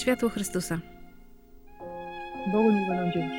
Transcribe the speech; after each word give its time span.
Światło 0.00 0.28
Chrystusa. 0.28 0.80
Bogu 2.52 2.70
niech 2.70 2.88
będą 2.88 3.12
dzięki. 3.14 3.36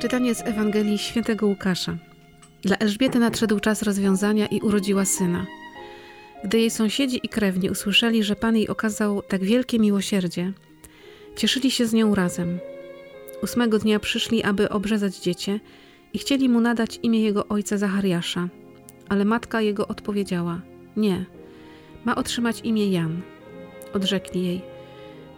Czytanie 0.00 0.34
z 0.34 0.46
Ewangelii 0.46 0.98
Świętego 0.98 1.46
Łukasza. 1.46 1.96
Dla 2.62 2.76
Elżbiety 2.76 3.18
nadszedł 3.18 3.60
czas 3.60 3.82
rozwiązania 3.82 4.46
i 4.46 4.60
urodziła 4.60 5.04
syna. 5.04 5.46
Gdy 6.44 6.58
jej 6.58 6.70
sąsiedzi 6.70 7.20
i 7.22 7.28
krewni 7.28 7.70
usłyszeli, 7.70 8.24
że 8.24 8.36
Pan 8.36 8.56
jej 8.56 8.68
okazał 8.68 9.22
tak 9.22 9.44
wielkie 9.44 9.78
miłosierdzie, 9.78 10.52
cieszyli 11.36 11.70
się 11.70 11.86
z 11.86 11.92
nią 11.92 12.14
razem. 12.14 12.58
Ósmego 13.42 13.78
dnia 13.78 14.00
przyszli, 14.00 14.42
aby 14.42 14.68
obrzezać 14.68 15.18
dziecię 15.18 15.60
i 16.14 16.18
chcieli 16.18 16.48
mu 16.48 16.60
nadać 16.60 17.00
imię 17.02 17.20
jego 17.20 17.48
ojca 17.48 17.78
Zachariasza, 17.78 18.48
ale 19.08 19.24
matka 19.24 19.60
jego 19.60 19.88
odpowiedziała: 19.88 20.60
Nie, 20.96 21.24
ma 22.04 22.14
otrzymać 22.14 22.60
imię 22.60 22.90
Jan. 22.90 23.22
Odrzekli 23.94 24.44
jej: 24.44 24.62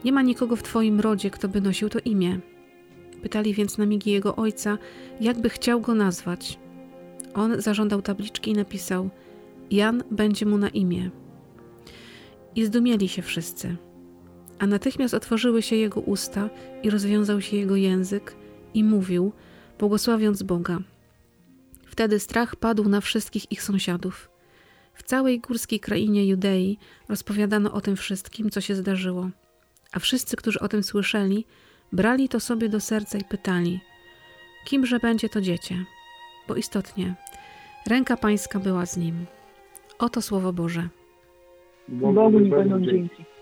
Nie 0.05 0.13
ma 0.13 0.23
nikogo 0.23 0.57
w 0.57 0.63
twoim 0.63 1.01
rodzie, 1.01 1.31
kto 1.31 1.49
by 1.49 1.61
nosił 1.61 1.89
to 1.89 1.99
imię. 2.05 2.41
Pytali 3.23 3.55
więc 3.55 3.79
na 3.79 3.87
migi 3.87 4.11
jego 4.11 4.37
ojca, 4.37 4.79
jakby 5.21 5.49
chciał 5.49 5.81
go 5.81 5.95
nazwać. 5.95 6.59
On 7.35 7.61
zażądał 7.61 8.03
tabliczki 8.03 8.51
i 8.51 8.55
napisał: 8.55 9.11
Jan 9.71 10.03
będzie 10.11 10.47
mu 10.47 10.59
na 10.59 10.69
imię. 10.69 11.11
I 12.55 12.65
zdumieli 12.65 13.09
się 13.09 13.23
wszyscy. 13.23 13.77
A 14.59 14.67
natychmiast 14.67 15.15
otworzyły 15.15 15.63
się 15.63 15.77
jego 15.77 16.01
usta 16.01 16.51
i 16.83 16.91
rozwiązał 16.91 17.41
się 17.41 17.57
jego 17.57 17.77
język 17.77 18.37
i 18.75 18.85
mówił, 18.85 19.33
błogosławiąc 19.79 20.43
Boga. 20.43 20.79
Wtedy 21.87 22.19
strach 22.19 22.57
padł 22.57 22.89
na 22.89 23.01
wszystkich 23.01 23.53
ich 23.53 23.63
sąsiadów. 23.63 24.31
W 24.95 25.03
całej 25.03 25.41
górskiej 25.41 25.81
krainie 25.81 26.27
Judei 26.27 26.79
rozpowiadano 27.09 27.73
o 27.73 27.81
tym 27.81 27.97
wszystkim, 27.97 28.51
co 28.51 28.61
się 28.61 28.75
zdarzyło. 28.75 29.31
A 29.93 29.99
wszyscy, 29.99 30.37
którzy 30.37 30.61
o 30.61 30.69
tym 30.69 30.83
słyszeli, 30.83 31.47
brali 31.93 32.29
to 32.29 32.41
sobie 32.41 32.69
do 32.69 32.81
serca 32.81 33.19
i 33.19 33.25
pytali: 33.25 33.81
Kimże 34.65 34.99
będzie 34.99 35.29
to 35.29 35.41
dziecię? 35.41 35.85
Bo 36.49 36.57
istotnie, 36.57 37.15
ręka 37.87 38.17
Pańska 38.17 38.59
była 38.59 38.87
z 38.87 38.97
nim. 38.97 39.27
Oto 39.99 40.23
słowo 40.23 40.53
Boże. 40.53 40.89
Bogu 41.89 42.41
niech 42.41 42.51
będą 42.51 42.81
dzięki. 42.81 43.36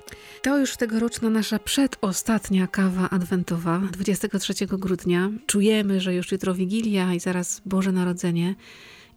To 0.44 0.58
już 0.58 0.76
tegoroczna 0.76 1.30
nasza 1.30 1.58
przedostatnia 1.58 2.66
kawa 2.66 3.10
adwentowa, 3.10 3.80
23 3.92 4.66
grudnia. 4.66 5.30
Czujemy, 5.46 6.00
że 6.00 6.14
już 6.14 6.32
jutro 6.32 6.54
Wigilia 6.54 7.14
i 7.14 7.20
zaraz 7.20 7.62
Boże 7.66 7.92
Narodzenie 7.92 8.54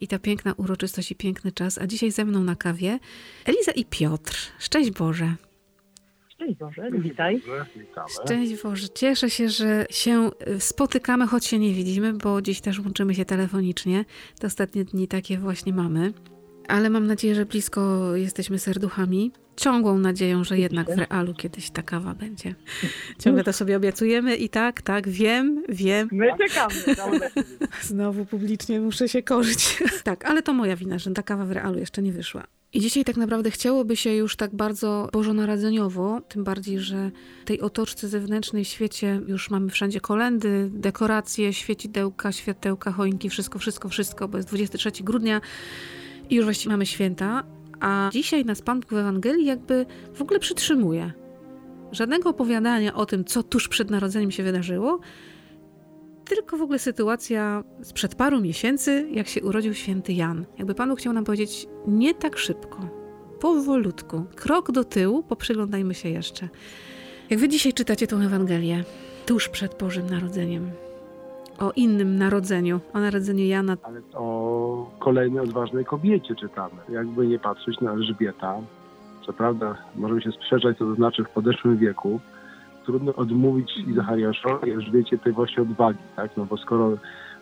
i 0.01 0.07
ta 0.07 0.19
piękna 0.19 0.53
uroczystość 0.57 1.11
i 1.11 1.15
piękny 1.15 1.51
czas. 1.51 1.77
A 1.77 1.87
dzisiaj 1.87 2.11
ze 2.11 2.25
mną 2.25 2.43
na 2.43 2.55
kawie 2.55 2.99
Eliza 3.45 3.71
i 3.71 3.85
Piotr. 3.85 4.37
Szczęść 4.59 4.91
Boże. 4.91 5.35
Szczęść 6.29 6.57
Boże, 6.57 6.89
witaj. 6.91 7.41
Witamy. 7.75 8.07
Szczęść 8.23 8.63
Boże. 8.63 8.89
Cieszę 8.89 9.29
się, 9.29 9.49
że 9.49 9.85
się 9.89 10.29
y, 10.47 10.59
spotykamy, 10.59 11.27
choć 11.27 11.45
się 11.45 11.59
nie 11.59 11.73
widzimy, 11.73 12.13
bo 12.13 12.41
dziś 12.41 12.61
też 12.61 12.79
łączymy 12.79 13.15
się 13.15 13.25
telefonicznie. 13.25 14.05
Te 14.39 14.47
ostatnie 14.47 14.85
dni 14.85 15.07
takie 15.07 15.37
właśnie 15.37 15.73
mamy. 15.73 16.13
Ale 16.67 16.89
mam 16.89 17.07
nadzieję, 17.07 17.35
że 17.35 17.45
blisko 17.45 18.15
jesteśmy 18.15 18.59
serduchami. 18.59 19.31
Ciągłą 19.55 19.97
nadzieją, 19.97 20.43
że 20.43 20.59
jednak 20.59 20.87
w 20.95 20.97
realu 20.97 21.33
kiedyś 21.33 21.69
ta 21.69 21.81
kawa 21.81 22.13
będzie. 22.13 22.55
Ciągle 23.23 23.43
to 23.43 23.53
sobie 23.53 23.77
obiecujemy 23.77 24.35
i 24.35 24.49
tak, 24.49 24.81
tak, 24.81 25.09
wiem, 25.09 25.63
wiem. 25.69 26.09
My 26.11 26.27
czekamy. 26.37 26.95
Dobra. 26.95 27.29
Znowu 27.81 28.25
publicznie 28.25 28.81
muszę 28.81 29.09
się 29.09 29.23
korzyć. 29.23 29.83
tak, 30.03 30.25
ale 30.25 30.41
to 30.41 30.53
moja 30.53 30.75
wina, 30.75 30.99
że 30.99 31.11
ta 31.11 31.23
kawa 31.23 31.45
w 31.45 31.51
realu 31.51 31.79
jeszcze 31.79 32.01
nie 32.01 32.11
wyszła. 32.11 32.43
I 32.73 32.79
dzisiaj 32.79 33.05
tak 33.05 33.17
naprawdę 33.17 33.51
chciałoby 33.51 33.95
się 33.95 34.13
już 34.13 34.35
tak 34.35 34.55
bardzo 34.55 35.09
bożonarodzeniowo, 35.13 36.21
tym 36.21 36.43
bardziej, 36.43 36.79
że 36.79 37.11
w 37.41 37.45
tej 37.45 37.61
otoczce 37.61 38.07
zewnętrznej 38.07 38.65
w 38.65 38.67
świecie 38.67 39.21
już 39.27 39.49
mamy 39.49 39.69
wszędzie 39.69 39.99
kolendy, 39.99 40.69
dekoracje, 40.73 41.53
świecidełka, 41.53 42.31
światełka, 42.31 42.91
choinki, 42.91 43.29
wszystko, 43.29 43.59
wszystko, 43.59 43.89
wszystko, 43.89 44.27
bo 44.27 44.37
jest 44.37 44.49
23 44.49 44.91
grudnia 45.03 45.41
i 46.29 46.35
już 46.35 46.45
właściwie 46.45 46.71
mamy 46.71 46.85
święta, 46.85 47.43
a 47.79 48.09
dzisiaj 48.13 48.45
nas 48.45 48.61
Pan 48.61 48.81
w 48.81 48.93
Ewangelii 48.93 49.45
jakby 49.45 49.85
w 50.13 50.21
ogóle 50.21 50.39
przytrzymuje. 50.39 51.11
Żadnego 51.91 52.29
opowiadania 52.29 52.93
o 52.93 53.05
tym, 53.05 53.25
co 53.25 53.43
tuż 53.43 53.67
przed 53.67 53.89
narodzeniem 53.89 54.31
się 54.31 54.43
wydarzyło, 54.43 54.99
tylko 56.25 56.57
w 56.57 56.61
ogóle 56.61 56.79
sytuacja 56.79 57.63
sprzed 57.83 58.15
paru 58.15 58.41
miesięcy, 58.41 59.07
jak 59.11 59.27
się 59.27 59.43
urodził 59.43 59.73
święty 59.73 60.13
Jan. 60.13 60.45
Jakby 60.57 60.75
Panu 60.75 60.95
chciał 60.95 61.13
nam 61.13 61.23
powiedzieć, 61.23 61.67
nie 61.87 62.13
tak 62.13 62.37
szybko, 62.37 62.89
powolutku, 63.39 64.25
krok 64.35 64.71
do 64.71 64.83
tyłu, 64.83 65.23
poprzyglądajmy 65.23 65.93
się 65.93 66.09
jeszcze. 66.09 66.49
Jak 67.29 67.39
wy 67.39 67.49
dzisiaj 67.49 67.73
czytacie 67.73 68.07
tą 68.07 68.21
Ewangelię, 68.21 68.83
tuż 69.25 69.49
przed 69.49 69.77
Bożym 69.79 70.09
Narodzeniem, 70.09 70.71
o 71.59 71.71
innym 71.75 72.17
narodzeniu, 72.17 72.79
o 72.93 72.99
narodzeniu 72.99 73.45
Jana, 73.45 73.77
Ale 73.83 74.01
o 74.13 74.91
kolejnej 74.99 75.39
odważnej 75.43 75.85
kobiecie 75.85 76.35
czytamy. 76.35 76.75
Jakby 76.89 77.27
nie 77.27 77.39
patrzeć 77.39 77.81
na 77.81 77.91
Elżbieta, 77.91 78.55
co 79.25 79.33
prawda 79.33 79.77
możemy 79.95 80.21
się 80.21 80.31
sprzeczać, 80.31 80.77
co 80.77 80.85
to 80.85 80.95
znaczy 80.95 81.23
w 81.23 81.29
podeszłym 81.29 81.77
wieku, 81.77 82.19
trudno 82.85 83.15
odmówić 83.15 83.77
i 83.87 83.93
Zachariaszowi, 83.93 84.71
Elżbiecie 84.71 85.17
tej 85.17 85.33
właśnie 85.33 85.63
odwagi, 85.63 85.99
tak? 86.15 86.37
No 86.37 86.45
bo 86.45 86.57
skoro 86.57 86.97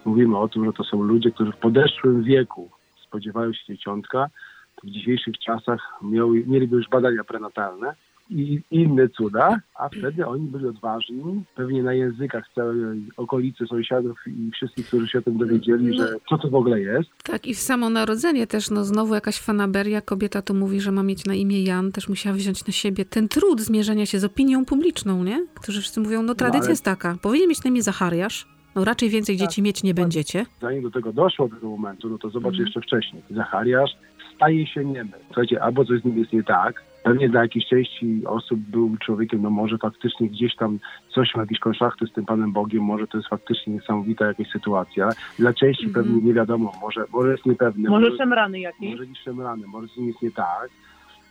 mówimy 0.06 0.38
o 0.38 0.48
tym, 0.48 0.66
że 0.66 0.74
to 0.74 0.84
są 0.84 1.04
ludzie, 1.04 1.32
którzy 1.32 1.52
w 1.52 1.58
podeszłym 1.58 2.24
wieku 2.24 2.70
spodziewają 3.08 3.54
się 3.54 3.74
dzieciątka, 3.74 4.30
to 4.76 4.88
w 4.88 4.90
dzisiejszych 4.90 5.40
czasach 5.40 5.82
miały, 6.02 6.44
mieliby 6.48 6.76
już 6.76 6.90
badania 6.90 7.24
prenatalne 7.24 7.96
i 8.30 8.62
inne 8.72 9.10
cuda, 9.10 9.60
a 9.76 9.90
wtedy 9.90 10.28
oni 10.28 10.48
byli 10.48 10.68
odważni, 10.68 11.44
pewnie 11.56 11.84
na 11.84 11.94
językach 11.94 12.46
całej 12.56 13.04
okolicy 13.18 13.68
sąsiadów 13.68 14.18
i 14.28 14.52
wszystkich, 14.52 14.88
którzy 14.88 15.08
się 15.08 15.20
o 15.20 15.22
tym 15.22 15.38
dowiedzieli, 15.38 15.98
że 15.98 16.08
co 16.30 16.38
to 16.38 16.50
w 16.50 16.56
ogóle 16.56 16.80
jest. 16.82 17.10
Tak, 17.24 17.46
i 17.48 17.56
w 17.56 17.60
samo 17.60 17.90
narodzenie 17.90 18.48
też, 18.48 18.70
no 18.72 18.84
znowu 18.86 19.14
jakaś 19.16 19.40
fanaberia. 19.40 20.02
Kobieta 20.02 20.42
tu 20.42 20.54
mówi, 20.54 20.82
że 20.82 20.92
ma 20.92 21.04
mieć 21.04 21.26
na 21.26 21.34
imię 21.34 21.64
Jan, 21.64 21.92
też 21.92 22.10
musiała 22.10 22.36
wziąć 22.36 22.68
na 22.68 22.74
siebie 22.74 23.06
ten 23.06 23.28
trud 23.28 23.62
zmierzenia 23.62 24.06
się 24.06 24.20
z 24.20 24.24
opinią 24.24 24.66
publiczną, 24.66 25.24
nie? 25.24 25.46
Którzy 25.62 25.82
wszyscy 25.82 26.02
mówią, 26.02 26.24
no 26.24 26.36
tradycja 26.36 26.62
ale- 26.62 26.70
jest 26.72 26.84
taka, 26.86 27.18
powinien 27.22 27.50
mieć 27.50 27.64
na 27.64 27.70
imię 27.70 27.82
Zachariasz, 27.82 28.48
no 28.76 28.84
raczej 28.86 29.10
więcej 29.10 29.38
Tak. 29.38 29.48
dzieci 29.48 29.62
mieć 29.62 29.84
nie 29.84 29.94
będziecie. 29.94 30.46
zanim 30.62 30.82
do 30.84 30.92
tego 30.92 31.14
doszło, 31.14 31.48
do 31.48 31.56
tego 31.56 31.70
momentu, 31.70 32.10
no 32.10 32.18
to 32.18 32.30
zobacz 32.30 32.50
Mhm. 32.54 32.66
jeszcze 32.66 32.82
wcześniej. 32.82 33.22
Zachariasz 33.32 33.92
staje 34.36 34.68
się 34.68 34.86
niemy. 34.86 35.12
Słuchajcie, 35.26 35.64
albo 35.64 35.86
coś 35.86 36.02
z 36.02 36.06
nim 36.06 36.18
jest 36.18 36.34
nie 36.34 36.44
tak, 36.44 36.84
pewnie 37.06 37.30
dla 37.30 37.42
jakiejś 37.42 37.66
części 37.66 38.22
osób 38.28 38.60
był 38.60 38.98
człowiekiem, 38.98 39.42
no 39.42 39.50
może 39.50 39.78
faktycznie 39.78 40.30
gdzieś 40.30 40.56
tam 40.56 40.80
coś 41.14 41.36
ma 41.36 41.42
jakieś 41.42 41.60
konszachty 41.60 42.08
z 42.08 42.12
tym 42.14 42.26
Panem 42.26 42.52
Bogiem, 42.52 42.84
może 42.84 43.08
to 43.08 43.18
jest 43.18 43.30
faktycznie 43.30 43.74
niesamowita 43.74 44.26
jakaś 44.26 44.48
sytuacja. 44.52 45.10
Dla 45.40 45.54
części 45.54 45.86
Mhm. 45.86 46.06
pewnie 46.06 46.22
nie 46.22 46.34
wiadomo, 46.34 46.72
może, 46.82 47.06
może 47.14 47.32
jest 47.32 47.46
niepewny, 47.46 47.90
Może 47.90 48.18
szemrany 48.18 48.60
jakiś. 48.60 48.92
może 48.92 49.04
jakiś 49.04 49.20
szemrany, 49.24 49.68
może 49.68 49.88
z 49.88 49.98
nim 49.98 50.08
jest 50.08 50.22
nie 50.22 50.32
tak. 50.32 50.70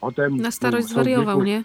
Potem 0.01 0.37
Na 0.37 0.51
starość 0.51 0.87
zwariował, 0.87 1.43
nie? 1.43 1.63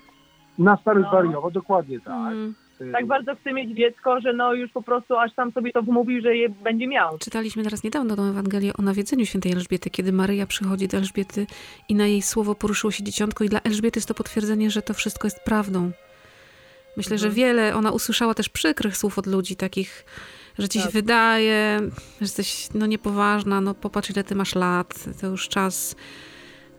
Na 0.59 0.77
starość 0.77 1.03
No. 1.03 1.09
zwariował, 1.11 1.51
dokładnie 1.51 1.99
tak. 1.99 2.31
Mm. 2.31 2.53
Y, 2.81 2.91
Tak 2.91 3.05
bardzo 3.05 3.35
chce 3.35 3.53
mieć 3.53 3.77
dziecko, 3.77 4.21
że 4.21 4.33
no 4.33 4.53
już 4.53 4.71
po 4.71 4.81
prostu 4.83 5.17
aż 5.17 5.33
sam 5.33 5.51
sobie 5.51 5.71
to 5.71 5.81
wmówił, 5.83 6.21
że 6.21 6.35
je 6.35 6.49
będzie 6.49 6.87
miał. 6.87 7.17
Czytaliśmy 7.17 7.63
teraz 7.63 7.83
niedawno 7.83 8.15
tą 8.15 8.23
Ewangelię 8.23 8.73
o 8.73 8.81
nawiedzeniu 8.81 9.25
świętej 9.25 9.51
Elżbiety, 9.51 9.89
kiedy 9.89 10.11
Maryja 10.13 10.47
przychodzi 10.47 10.87
do 10.87 10.97
Elżbiety 10.97 11.47
i 11.89 11.95
na 11.95 12.07
jej 12.07 12.21
słowo 12.21 12.55
poruszyło 12.55 12.91
się 12.91 13.03
dzieciątko 13.03 13.43
i 13.43 13.49
dla 13.49 13.59
Elżbiety 13.61 13.97
jest 13.97 14.07
to 14.07 14.13
potwierdzenie, 14.13 14.71
że 14.71 14.81
to 14.81 14.93
wszystko 14.93 15.27
jest 15.27 15.39
prawdą. 15.43 15.91
Myślę, 16.97 17.17
że 17.17 17.27
Mhm. 17.27 17.35
wiele, 17.35 17.75
ona 17.75 17.91
usłyszała 17.91 18.33
też 18.33 18.49
przykrych 18.49 18.97
słów 18.97 19.17
od 19.19 19.27
ludzi, 19.27 19.55
takich, 19.55 20.05
że 20.59 20.69
ci 20.69 20.79
się 20.79 20.83
Tak. 20.85 20.93
wydaje, 20.93 21.79
że 21.81 22.21
jesteś 22.21 22.67
no 22.73 22.85
niepoważna, 22.85 23.61
no 23.61 23.73
popatrz 23.73 24.09
ile 24.09 24.23
ty 24.23 24.35
masz 24.35 24.55
lat, 24.55 25.05
to 25.21 25.27
już 25.27 25.47
czas 25.49 25.95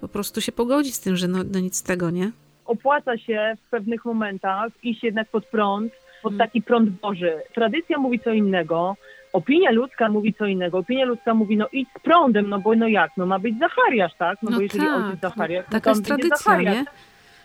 po 0.01 0.09
prostu 0.09 0.41
się 0.41 0.53
pogodzić 0.53 0.95
z 0.95 1.01
tym, 1.01 1.17
że 1.17 1.29
no, 1.29 1.39
no 1.53 1.61
nic 1.61 1.77
z 1.77 1.83
tego, 1.83 2.11
nie? 2.11 2.33
Opłaca 2.75 3.19
się 3.19 3.55
w 3.67 3.71
pewnych 3.71 4.05
momentach 4.05 4.73
iść 4.83 5.05
jednak 5.05 5.29
pod 5.29 5.47
prąd, 5.47 5.93
pod 6.23 6.33
Mhm. 6.33 6.49
taki 6.49 6.63
prąd 6.63 6.91
Boży. 6.91 7.33
Tradycja 7.55 7.99
mówi 7.99 8.21
co 8.21 8.31
innego, 8.33 8.97
opinia 9.33 9.71
ludzka 9.71 10.09
mówi 10.09 10.35
co 10.35 10.47
innego. 10.47 10.79
Opinia 10.79 11.05
ludzka 11.05 11.35
mówi, 11.35 11.57
no 11.57 11.67
idź 11.73 11.89
z 11.99 12.03
prądem, 12.03 12.49
no 12.49 12.59
bo 12.59 12.75
no 12.75 12.89
jak, 12.89 13.11
no 13.17 13.27
ma 13.27 13.39
być 13.39 13.59
Zachariasz, 13.59 14.15
tak? 14.19 14.39
No, 14.43 14.51
No 14.51 14.57
bo 14.57 14.63
jeżeli 14.63 14.85
tak, 14.85 15.05
ojciec 15.05 15.21
Zachariasz, 15.21 15.65
no 15.67 15.73
Taka 15.73 15.91
jest 15.91 16.05
tradycja, 16.07 16.37
Zachariasz. 16.37 16.75
nie? 16.77 16.85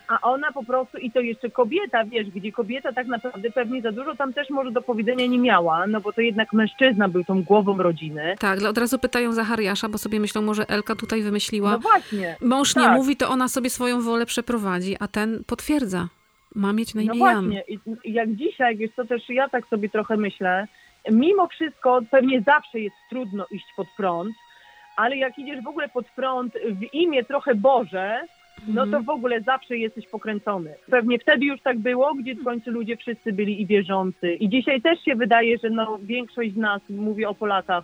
A 0.08 0.22
ona 0.22 0.52
po 0.52 0.64
prostu, 0.64 0.98
i 0.98 1.12
to 1.12 1.20
jeszcze 1.20 1.50
kobieta, 1.50 2.06
wiesz, 2.06 2.30
gdzie 2.30 2.52
kobieta 2.52 2.94
tak 2.94 3.08
naprawdę 3.08 3.52
pewnie 3.52 3.82
za 3.82 3.92
dużo 3.92 4.16
tam 4.16 4.34
też 4.34 4.50
może 4.50 4.72
do 4.72 4.82
powiedzenia 4.82 5.26
nie 5.26 5.40
miała, 5.40 5.88
no 5.88 6.02
bo 6.02 6.14
to 6.14 6.22
jednak 6.22 6.54
mężczyzna 6.54 7.08
był 7.10 7.24
tą 7.24 7.44
głową 7.44 7.78
rodziny. 7.78 8.36
Tak, 8.40 8.62
od 8.64 8.78
razu 8.78 9.00
pytają 9.00 9.34
Zachariasza, 9.34 9.90
bo 9.90 9.98
sobie 9.98 10.20
myślą, 10.20 10.42
może 10.42 10.70
Elka 10.70 10.96
tutaj 10.96 11.22
wymyśliła. 11.22 11.72
No 11.72 11.80
właśnie. 11.80 12.36
Mąż 12.42 12.76
nie 12.76 12.84
tak. 12.84 12.94
mówi, 12.98 13.16
to 13.18 13.30
ona 13.30 13.48
sobie 13.48 13.70
swoją 13.70 14.02
wolę 14.02 14.26
przeprowadzi, 14.26 14.96
a 15.00 15.08
ten 15.08 15.44
potwierdza. 15.48 16.08
Ma 16.56 16.74
mieć 16.74 16.96
na 16.96 17.02
No 17.02 17.14
imię 17.14 17.26
Jan. 17.26 17.46
właśnie, 17.46 17.64
I 17.68 17.80
i 18.04 18.14
jak 18.14 18.32
dzisiaj, 18.36 18.78
wiesz 18.78 18.92
co, 18.96 19.06
też 19.06 19.30
ja 19.30 19.50
tak 19.50 19.68
sobie 19.68 19.90
trochę 19.90 20.18
myślę, 20.18 20.68
mimo 21.12 21.48
wszystko 21.48 22.02
pewnie 22.12 22.42
zawsze 22.42 22.80
jest 22.80 22.96
trudno 23.10 23.46
iść 23.52 23.66
pod 23.78 23.88
prąd, 23.98 24.36
ale 24.96 25.18
jak 25.18 25.40
idziesz 25.40 25.64
w 25.64 25.68
ogóle 25.68 25.90
pod 25.90 26.06
prąd 26.16 26.54
w 26.54 26.94
imię 26.94 27.24
trochę 27.24 27.56
Boże, 27.56 28.22
no 28.68 28.82
to 28.82 28.84
Mhm. 28.88 29.04
w 29.04 29.10
ogóle 29.10 29.42
zawsze 29.42 29.78
jesteś 29.78 30.08
pokręcony. 30.08 30.74
Pewnie 30.92 31.20
wtedy 31.20 31.46
już 31.46 31.62
tak 31.62 31.80
było, 31.80 32.14
gdzie 32.16 32.36
w 32.36 32.44
końcu 32.44 32.72
ludzie 32.72 32.98
wszyscy 32.98 33.34
byli 33.34 33.62
i 33.62 33.66
wierzący. 33.66 34.34
I 34.34 34.50
dzisiaj 34.50 34.82
też 34.82 35.00
się 35.06 35.16
wydaje, 35.16 35.58
że 35.58 35.70
no 35.70 36.00
większość 36.04 36.54
z 36.54 36.58
nas, 36.58 36.82
mówię 36.90 37.30
o 37.30 37.34
Polakach, 37.36 37.84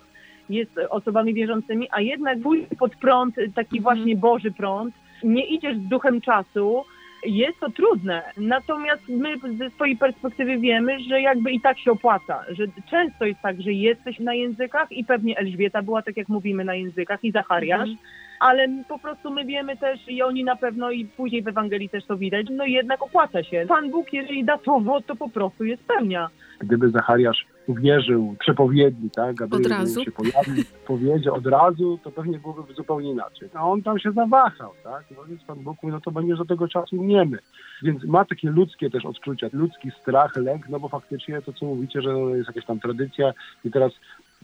jest 0.50 0.78
osobami 0.90 1.34
wierzącymi, 1.34 1.88
a 1.90 2.00
jednak 2.00 2.40
pójść 2.40 2.66
pod 2.78 2.96
prąd, 2.96 3.34
taki 3.54 3.78
Mhm. 3.78 3.82
właśnie 3.82 4.16
Boży 4.16 4.50
prąd, 4.50 4.94
nie 5.24 5.46
idziesz 5.46 5.76
z 5.76 5.88
duchem 5.88 6.20
czasu, 6.20 6.82
jest 7.24 7.60
to 7.60 7.70
trudne. 7.70 8.22
Natomiast 8.36 9.08
my 9.08 9.34
ze 9.58 9.70
swojej 9.70 9.96
perspektywy 9.96 10.58
wiemy, 10.58 11.00
że 11.00 11.20
jakby 11.20 11.50
i 11.50 11.60
tak 11.60 11.78
się 11.78 11.90
opłaca, 11.92 12.44
że 12.48 12.64
często 12.90 13.24
jest 13.24 13.40
tak, 13.42 13.62
że 13.62 13.72
jesteś 13.72 14.18
na 14.18 14.34
językach 14.34 14.92
i 14.92 15.04
pewnie 15.04 15.38
Elżbieta 15.38 15.82
była, 15.82 16.02
tak 16.02 16.16
jak 16.16 16.28
mówimy, 16.28 16.64
na 16.64 16.74
językach 16.74 17.24
i 17.24 17.32
Zachariasz, 17.32 17.88
Mhm. 17.88 17.98
ale 18.40 18.68
po 18.88 18.98
prostu 18.98 19.30
my 19.30 19.44
wiemy 19.44 19.76
też 19.76 20.08
i 20.08 20.22
oni 20.22 20.44
na 20.44 20.56
pewno 20.56 20.90
i 20.90 21.04
później 21.04 21.42
w 21.42 21.48
Ewangelii 21.48 21.88
też 21.88 22.04
to 22.06 22.16
widać, 22.16 22.46
no 22.50 22.64
jednak 22.66 23.02
opłaca 23.02 23.42
się. 23.42 23.64
Pan 23.68 23.90
Bóg, 23.90 24.12
jeżeli 24.12 24.44
da 24.44 24.58
słowo, 24.58 25.00
to 25.00 25.16
po 25.16 25.28
prostu 25.28 25.64
je 25.64 25.76
spełnia. 25.76 26.28
Gdyby 26.60 26.88
Zachariasz 26.90 27.46
uwierzył 27.66 28.36
przepowiedni, 28.38 29.10
tak, 29.10 29.36
Gabriel 29.36 29.86
się 30.04 30.12
pojawił, 30.12 30.64
powiedział 30.86 31.34
od 31.34 31.46
razu, 31.46 31.98
to 32.04 32.10
pewnie 32.10 32.38
byłoby 32.38 32.74
zupełnie 32.74 33.10
inaczej. 33.10 33.48
A 33.54 33.68
on 33.68 33.82
tam 33.82 33.98
się 33.98 34.12
zawahał, 34.12 34.72
tak, 34.84 35.04
no 35.16 35.24
więc 35.24 35.44
Pan 35.44 35.58
Bóg 35.58 35.82
mówi, 35.82 35.92
no 35.92 36.00
to 36.00 36.10
będziesz 36.10 36.38
do 36.38 36.44
tego 36.44 36.68
czasu 36.68 36.96
niemy. 36.96 37.38
Więc 37.82 38.04
ma 38.04 38.24
takie 38.24 38.50
ludzkie 38.50 38.90
też 38.90 39.04
odczucia, 39.04 39.48
ludzki 39.52 39.90
strach, 40.00 40.36
lęk, 40.36 40.68
no 40.68 40.80
bo 40.80 40.88
faktycznie 40.88 41.42
to, 41.42 41.52
co 41.52 41.66
mówicie, 41.66 42.02
że 42.02 42.12
no 42.12 42.28
jest 42.28 42.48
jakaś 42.48 42.64
tam 42.64 42.80
tradycja 42.80 43.32
i 43.64 43.70
teraz 43.70 43.92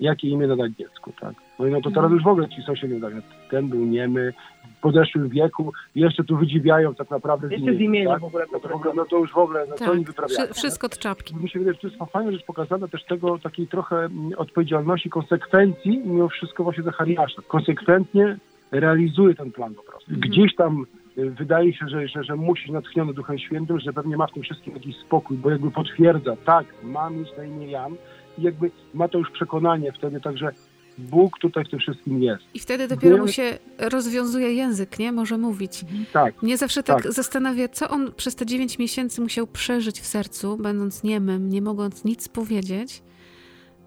jakie 0.01 0.29
imię 0.29 0.47
nadać 0.47 0.73
dziecku, 0.73 1.13
tak. 1.21 1.35
No 1.59 1.67
i 1.67 1.71
no 1.71 1.81
to 1.81 1.91
teraz 1.91 2.11
już 2.13 2.23
w 2.23 2.27
ogóle 2.27 2.49
ci 2.49 2.63
sąsiedzi 2.63 2.95
mówią, 2.95 3.21
ten 3.51 3.69
był 3.69 3.85
niemy, 3.85 4.33
w 4.79 4.81
podeszłym 4.81 5.29
wieku 5.29 5.73
jeszcze 5.95 6.25
tu 6.25 6.37
wydziwiają 6.37 6.95
tak 6.95 7.11
naprawdę 7.11 7.49
Jeszcze 7.57 7.75
z 7.75 7.81
imienia 7.81 8.11
tak? 8.11 8.21
w 8.21 8.25
ogóle 8.25 8.45
No 8.53 8.61
to, 8.61 8.69
w 8.69 8.73
ogóle, 8.73 8.95
no 8.95 9.05
to 9.05 9.19
już 9.19 9.33
w 9.33 9.39
ogóle, 9.39 9.67
no 9.69 9.75
co 9.77 9.91
oni 9.91 10.01
Tak, 10.05 10.07
wyprawiają? 10.07 10.45
wszy- 10.45 10.55
wszystko 10.55 10.87
od 10.87 10.99
czapki. 10.99 11.37
Mi 11.37 11.51
się 11.51 11.59
wydaje, 11.59 11.75
że 11.75 11.81
to 11.81 11.87
jest 11.97 12.13
fajna 12.13 12.33
rzecz 12.33 12.45
pokazana 12.45 12.89
też 12.89 13.05
tego 13.05 13.39
takiej 13.39 13.67
trochę 13.67 13.97
mm, 13.97 14.31
odpowiedzialności, 14.37 15.11
konsekwencji 15.11 16.03
mimo 16.05 16.29
wszystko 16.29 16.65
właśnie 16.65 16.83
Zachariasza. 16.85 17.43
Konsekwentnie 17.49 18.37
realizuje 18.71 19.35
ten 19.35 19.53
plan 19.53 19.75
po 19.75 19.83
prostu. 19.83 20.11
Mhm. 20.15 20.31
Gdzieś 20.31 20.55
tam 20.55 20.87
y, 21.19 21.31
wydaje 21.31 21.73
się, 21.75 21.89
że, 21.89 22.09
że, 22.09 22.25
że 22.25 22.37
musi 22.37 22.73
natchniony 22.73 23.15
Duchem 23.15 23.39
Świętym, 23.39 23.81
że 23.81 23.93
pewnie 23.93 24.17
ma 24.17 24.27
w 24.27 24.33
tym 24.33 24.43
wszystkim 24.43 24.75
jakiś 24.75 24.97
spokój, 24.97 25.37
bo 25.37 25.51
jakby 25.51 25.71
potwierdza, 25.71 26.37
tak, 26.45 26.67
mam 26.83 27.17
mieć 27.17 27.29
na 27.39 27.45
imię 27.45 27.71
Jan 27.71 27.95
i 28.39 28.43
jakby 28.43 28.71
ma 28.95 29.09
to 29.09 29.19
już 29.19 29.31
przekonanie 29.31 29.93
wtedy, 29.93 30.21
także 30.21 30.53
Bóg 30.99 31.39
tutaj 31.39 31.65
w 31.65 31.69
tym 31.69 31.79
wszystkim 31.79 32.23
jest. 32.23 32.45
I 32.55 32.59
wtedy 32.59 32.89
dopiero 32.89 33.17
mu 33.17 33.29
się 33.29 33.59
rozwiązuje 33.79 34.53
język, 34.53 34.99
nie? 34.99 35.13
Może 35.13 35.39
mówić. 35.39 35.85
Tak, 36.13 36.43
Mnie 36.43 36.57
zawsze 36.57 36.83
tak, 36.83 37.03
Tak. 37.03 37.13
zastanawia, 37.13 37.69
co 37.69 37.89
on 37.89 38.13
przez 38.13 38.35
te 38.35 38.47
9 38.47 38.79
miesięcy 38.79 39.21
musiał 39.21 39.47
przeżyć 39.47 40.01
w 40.01 40.07
sercu, 40.07 40.57
będąc 40.57 41.03
niemym, 41.03 41.49
nie 41.49 41.63
mogąc 41.63 42.05
nic 42.05 42.29
powiedzieć, 42.29 43.03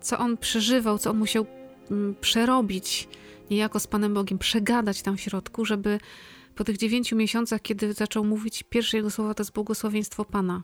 co 0.01 0.17
on 0.17 0.37
przeżywał, 0.37 0.97
co 0.97 1.09
on 1.09 1.17
musiał 1.17 1.45
mm, 1.91 2.15
przerobić 2.21 3.07
niejako 3.51 3.79
z 3.79 3.87
Panem 3.87 4.13
Bogiem, 4.13 4.37
przegadać 4.39 5.01
tam 5.01 5.17
w 5.17 5.21
środku, 5.21 5.65
żeby 5.65 5.99
po 6.55 6.63
tych 6.63 6.77
9 6.77 7.11
miesiącach, 7.11 7.61
kiedy 7.61 7.93
zaczął 7.93 8.23
mówić, 8.25 8.63
pierwsze 8.63 8.97
jego 8.97 9.09
słowa 9.09 9.33
to 9.33 9.41
jest 9.43 9.53
błogosławieństwo 9.53 10.25
Pana. 10.25 10.61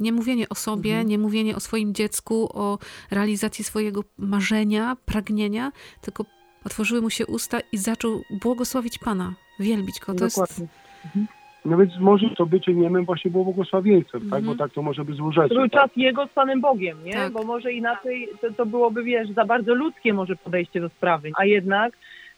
Nie 0.00 0.12
mówienie 0.12 0.48
o 0.48 0.54
sobie, 0.54 0.90
Mhm. 0.90 1.08
nie 1.08 1.18
mówienie 1.18 1.56
o 1.56 1.60
swoim 1.60 1.94
dziecku, 1.94 2.48
o 2.54 2.78
realizacji 3.10 3.64
swojego 3.64 4.04
marzenia, 4.18 4.96
pragnienia, 5.06 5.72
tylko 6.00 6.24
otworzyły 6.64 7.02
mu 7.02 7.10
się 7.10 7.26
usta 7.26 7.58
i 7.72 7.78
zaczął 7.78 8.22
błogosławić 8.42 8.98
Pana, 8.98 9.34
wielbić 9.60 10.00
Go. 10.00 10.14
To 10.14 10.24
jest 10.24 10.36
dokładnie. 10.36 10.66
Mhm. 11.04 11.26
No 11.64 11.76
więc 11.78 11.92
może 12.00 12.30
to 12.36 12.46
bycie 12.46 12.74
niemym 12.74 13.04
właśnie 13.04 13.30
było 13.30 13.44
błogosławieństwem, 13.44 14.20
tak? 14.20 14.38
Mhm. 14.38 14.44
Bo 14.44 14.54
tak 14.54 14.72
to 14.72 14.82
może 14.82 15.04
by 15.04 15.12
złożyć. 15.14 15.48
To 15.48 15.54
był 15.54 15.68
czas 15.68 15.90
jego 15.96 16.26
z 16.26 16.30
Panem 16.30 16.60
Bogiem, 16.60 17.04
nie? 17.04 17.12
Tak. 17.12 17.32
Bo 17.32 17.42
może 17.42 17.72
inaczej 17.72 18.28
to, 18.40 18.52
to 18.52 18.66
byłoby, 18.66 19.04
wiesz, 19.04 19.30
za 19.30 19.44
bardzo 19.44 19.74
ludzkie 19.74 20.12
może 20.14 20.36
podejście 20.36 20.80
do 20.80 20.88
sprawy. 20.88 21.30
A 21.36 21.44
jednak 21.44 21.92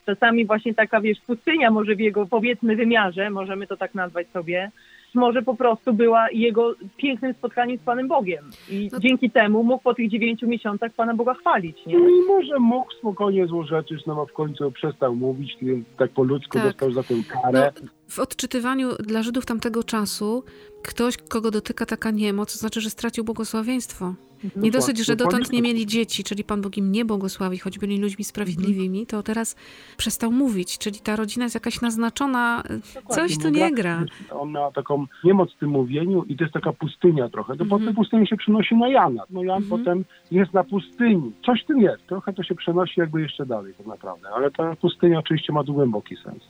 czasami 0.08 0.46
właśnie 0.46 0.74
taka, 0.74 1.00
wiesz, 1.00 1.18
pustynia 1.26 1.70
może 1.70 1.94
w 1.96 2.00
jego, 2.00 2.26
powiedzmy, 2.26 2.76
wymiarze, 2.76 3.30
możemy 3.30 3.66
to 3.66 3.76
tak 3.76 3.94
nazwać 3.94 4.28
sobie, 4.30 4.70
może 5.14 5.42
po 5.42 5.54
prostu 5.54 5.92
była 5.92 6.30
jego 6.30 6.74
pięknym 6.96 7.34
spotkaniem 7.34 7.78
z 7.78 7.80
Panem 7.80 8.08
Bogiem. 8.08 8.50
I 8.70 8.88
No- 8.92 8.98
dzięki 8.98 9.30
temu 9.30 9.62
mógł 9.62 9.82
po 9.82 9.94
tych 9.94 10.10
dziewięciu 10.10 10.46
miesiącach 10.48 10.92
Pana 10.92 11.14
Boga 11.14 11.34
chwalić, 11.34 11.86
nie? 11.86 11.98
No 11.98 12.08
i 12.08 12.22
może 12.28 12.58
mógł 12.58 12.92
spokojnie 12.92 13.46
złożyć, 13.46 14.06
no 14.06 14.14
bo 14.14 14.26
w 14.26 14.32
końcu 14.32 14.72
przestał 14.72 15.16
mówić, 15.16 15.56
tak 15.98 16.10
po 16.10 16.22
ludzku 16.22 16.52
Tak. 16.58 16.62
dostał 16.62 16.92
za 16.92 17.02
tę 17.02 17.14
No, 17.14 17.42
karę. 17.42 17.72
w 18.08 18.18
odczytywaniu 18.18 18.88
dla 18.94 19.22
Żydów 19.22 19.46
tamtego 19.46 19.84
czasu 19.84 20.44
ktoś, 20.82 21.16
kogo 21.16 21.50
dotyka 21.50 21.86
taka 21.86 22.10
niemoc, 22.10 22.52
to 22.52 22.58
znaczy, 22.58 22.80
że 22.80 22.90
stracił 22.90 23.24
błogosławieństwo. 23.24 24.14
Nie 24.56 24.70
dosyć, 24.70 24.98
że 25.06 25.16
dotąd 25.16 25.52
nie 25.52 25.62
mieli 25.62 25.86
dzieci, 25.86 26.24
czyli 26.24 26.44
Pan 26.44 26.60
Bóg 26.60 26.76
im 26.76 26.92
nie 26.92 27.04
błogosławi, 27.04 27.58
choć 27.58 27.78
byli 27.78 27.98
ludźmi 27.98 28.24
sprawiedliwymi, 28.24 29.06
to 29.06 29.22
teraz 29.22 29.56
przestał 29.96 30.32
mówić, 30.32 30.78
czyli 30.78 31.00
ta 31.00 31.16
rodzina 31.16 31.44
jest 31.44 31.54
jakaś 31.54 31.80
naznaczona, 31.80 32.62
coś 33.08 33.38
tu 33.38 33.48
nie 33.48 33.72
gra. 33.72 34.04
On 34.30 34.50
ma 34.50 34.70
taką 34.72 35.06
niemoc 35.24 35.52
w 35.54 35.58
tym 35.58 35.70
mówieniu 35.70 36.24
i 36.28 36.36
to 36.36 36.44
jest 36.44 36.54
taka 36.54 36.72
pustynia 36.72 37.28
trochę. 37.28 37.56
To 37.56 37.62
Mhm. 37.64 37.80
potem 37.80 37.94
pustynia 37.94 38.26
się 38.26 38.36
przenosi 38.36 38.76
na 38.76 38.88
Jana. 38.88 39.22
No 39.30 39.42
Jan 39.42 39.62
Mhm. 39.62 39.78
potem 39.84 40.04
jest 40.30 40.52
na 40.54 40.64
pustyni. 40.64 41.32
Coś 41.46 41.62
w 41.64 41.66
tym 41.66 41.80
jest. 41.80 42.06
Trochę 42.06 42.32
to 42.32 42.42
się 42.42 42.54
przenosi 42.54 43.00
jakby 43.00 43.22
jeszcze 43.22 43.46
dalej 43.46 43.74
tak 43.78 43.86
naprawdę. 43.86 44.28
Ale 44.28 44.50
ta 44.50 44.76
pustynia 44.76 45.18
oczywiście 45.18 45.52
ma 45.52 45.64
tu 45.64 45.74
głęboki 45.74 46.16
sens. 46.24 46.42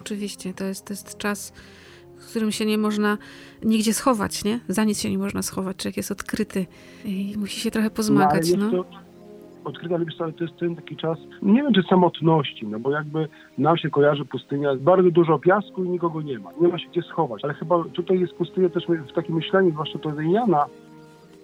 Oczywiście, 0.00 0.54
to 0.54 0.64
jest, 0.64 0.84
to 0.86 0.92
jest 0.92 1.18
czas, 1.18 1.52
w 2.18 2.30
którym 2.30 2.52
się 2.52 2.66
nie 2.66 2.78
można 2.78 3.18
nigdzie 3.62 3.94
schować, 3.94 4.44
nie? 4.44 4.60
Za 4.68 4.84
nic 4.84 5.00
się 5.00 5.10
nie 5.10 5.18
można 5.18 5.42
schować, 5.42 5.76
człowiek 5.76 5.96
jest 5.96 6.10
odkryty 6.10 6.66
i 7.04 7.34
musi 7.38 7.60
się 7.60 7.70
trochę 7.70 7.90
pozmagać, 7.90 8.50
no. 8.50 8.56
no. 8.56 8.76
jest 8.76 8.88
to 8.90 9.06
odkryte, 9.64 9.94
ale 9.94 10.32
to 10.32 10.44
jest 10.44 10.56
ten 10.56 10.76
taki 10.76 10.96
czas, 10.96 11.18
nie 11.42 11.62
wiem 11.62 11.72
czy 11.74 11.82
samotności, 11.82 12.66
no 12.66 12.78
bo 12.78 12.90
jakby 12.90 13.28
nam 13.58 13.76
się 13.76 13.90
kojarzy 13.90 14.24
pustynia, 14.24 14.76
bardzo 14.76 15.10
dużo 15.10 15.38
piasku 15.38 15.84
i 15.84 15.88
nikogo 15.88 16.22
nie 16.22 16.38
ma. 16.38 16.50
Nie 16.60 16.68
ma 16.68 16.78
się 16.78 16.88
gdzie 16.88 17.02
schować, 17.02 17.44
ale 17.44 17.54
chyba 17.54 17.84
tutaj 17.84 18.20
jest 18.20 18.34
pustynia 18.34 18.68
też 18.68 18.86
w 18.86 19.12
takim 19.12 19.34
myśleniu, 19.34 19.70
zwłaszcza 19.70 19.98
to 19.98 20.20
Jana, 20.20 20.66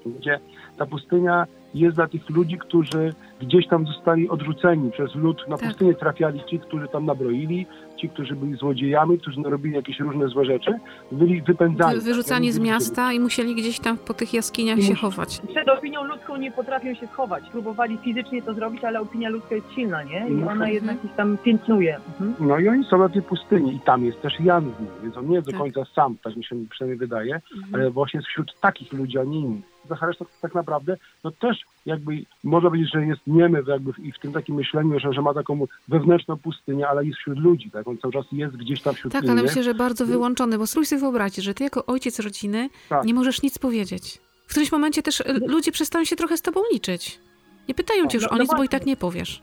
gdzie 0.07 0.41
ta 0.83 0.87
pustynia 0.87 1.47
jest 1.75 1.97
dla 1.97 2.07
tych 2.09 2.31
ludzi, 2.31 2.59
którzy 2.59 3.13
gdzieś 3.41 3.69
tam 3.69 3.87
zostali 3.87 4.29
odrzuceni 4.29 4.91
przez 4.91 5.15
lud. 5.15 5.49
Na 5.49 5.57
Tak. 5.59 5.69
pustynię 5.69 5.95
trafiali 5.95 6.41
ci, 6.51 6.59
którzy 6.59 6.89
tam 6.89 7.07
nabroili, 7.07 7.67
ci, 7.97 8.09
którzy 8.09 8.37
byli 8.37 8.55
złodziejami, 8.55 9.19
którzy 9.19 9.41
narobili 9.41 9.75
jakieś 9.77 10.01
różne 10.01 10.29
złe 10.29 10.45
rzeczy, 10.45 10.73
byli 11.13 11.43
wypędzani. 11.43 11.95
Wy- 11.95 12.01
Wyrzucani 12.05 12.47
Ja 12.47 12.53
z 12.53 12.59
miasta 12.59 13.13
i 13.13 13.21
musieli 13.21 13.55
gdzieś 13.55 13.81
tam 13.81 13.99
po 13.99 14.15
tych 14.15 14.35
jaskiniach 14.35 14.79
I 14.79 14.83
się 14.83 14.89
musi- 14.91 15.01
chować. 15.01 15.41
Przed 15.49 15.69
opinią 15.69 16.05
ludzką 16.05 16.37
nie 16.37 16.51
potrafią 16.53 16.95
się 16.95 17.07
schować. 17.07 17.45
Próbowali 17.53 17.99
fizycznie 18.05 18.43
to 18.43 18.55
zrobić, 18.55 18.85
ale 18.85 19.01
opinia 19.01 19.29
ludzka 19.29 19.55
jest 19.55 19.73
silna, 19.75 20.03
nie? 20.03 20.27
I 20.29 20.43
ona 20.43 20.53
Mhm. 20.53 20.73
jednak 20.73 21.05
ich 21.05 21.15
tam 21.15 21.39
piętnuje. 21.39 21.97
Mhm. 22.21 22.35
No 22.49 22.59
i 22.59 22.69
oni 22.69 22.85
są 22.85 22.99
na 22.99 23.09
tej 23.09 23.23
pustyni 23.23 23.75
i 23.77 23.81
tam 23.81 24.05
jest 24.05 24.23
też 24.23 24.41
Jan 24.41 24.63
z 24.65 24.81
nimi, 24.81 24.93
więc 25.03 25.17
on 25.17 25.29
nie 25.29 25.35
jest 25.35 25.47
do 25.47 25.53
Tak. 25.53 25.61
końca 25.61 25.85
sam, 25.95 26.17
tak 26.25 26.37
mi 26.37 26.45
się 26.45 26.57
przynajmniej 26.71 26.99
wydaje, 26.99 27.35
Mhm. 27.35 27.75
ale 27.75 27.91
właśnie 27.91 28.19
jest 28.19 28.29
wśród 28.29 28.61
takich 28.61 28.93
ludzi, 28.93 29.19
a 29.19 29.25
nie 29.25 29.39
innych. 29.41 29.72
Zachariasz 29.89 30.19
tak, 30.19 30.29
tak 30.41 30.55
naprawdę, 30.55 30.97
no 31.25 31.31
też 31.31 31.57
jakby 31.87 32.25
można 32.45 32.71
powiedzieć, 32.71 32.93
że 32.93 33.07
jest 33.07 33.21
niemy 33.27 33.63
jakby 33.69 33.93
w, 33.93 33.99
i 33.99 34.13
w 34.13 34.19
tym 34.19 34.33
takim 34.33 34.55
myśleniu, 34.55 34.99
że, 35.01 35.13
że 35.13 35.23
ma 35.23 35.35
taką 35.35 35.67
wewnętrzną 35.89 36.37
pustynię, 36.37 36.89
ale 36.89 37.05
jest 37.05 37.19
wśród 37.19 37.39
ludzi, 37.39 37.71
tak? 37.71 37.89
On 37.89 37.99
cały 37.99 38.13
czas 38.13 38.27
jest 38.33 38.57
gdzieś 38.57 38.83
tam 38.83 38.95
wśród 38.95 39.13
Tak, 39.13 39.29
ale 39.29 39.43
myślę, 39.43 39.63
że 39.63 39.75
bardzo 39.75 40.07
wyłączony, 40.07 40.59
bo 40.59 40.67
spróbuj 40.67 40.87
sobie 40.87 41.01
wyobrazić, 41.01 41.45
że 41.45 41.55
ty 41.55 41.65
jako 41.65 41.87
ojciec 41.87 42.19
rodziny 42.21 42.69
Tak. 42.89 43.05
nie 43.05 43.15
możesz 43.15 43.43
nic 43.43 43.59
powiedzieć. 43.59 44.21
W 44.47 44.51
którymś 44.51 44.73
momencie 44.73 45.03
też 45.03 45.21
e, 45.21 45.25
ludzie 45.47 45.73
przestają 45.73 46.05
się 46.05 46.17
trochę 46.17 46.37
z 46.37 46.43
tobą 46.43 46.61
liczyć. 46.73 47.21
Nie 47.69 47.75
pytają 47.75 48.07
cię 48.07 48.19
już 48.19 48.25
No- 48.25 48.31
o 48.31 48.37
no 48.37 48.43
nic, 48.43 48.55
bo 48.57 48.65
i 48.65 48.69
tak 48.69 48.87
nie 48.87 48.97
powiesz. 48.97 49.43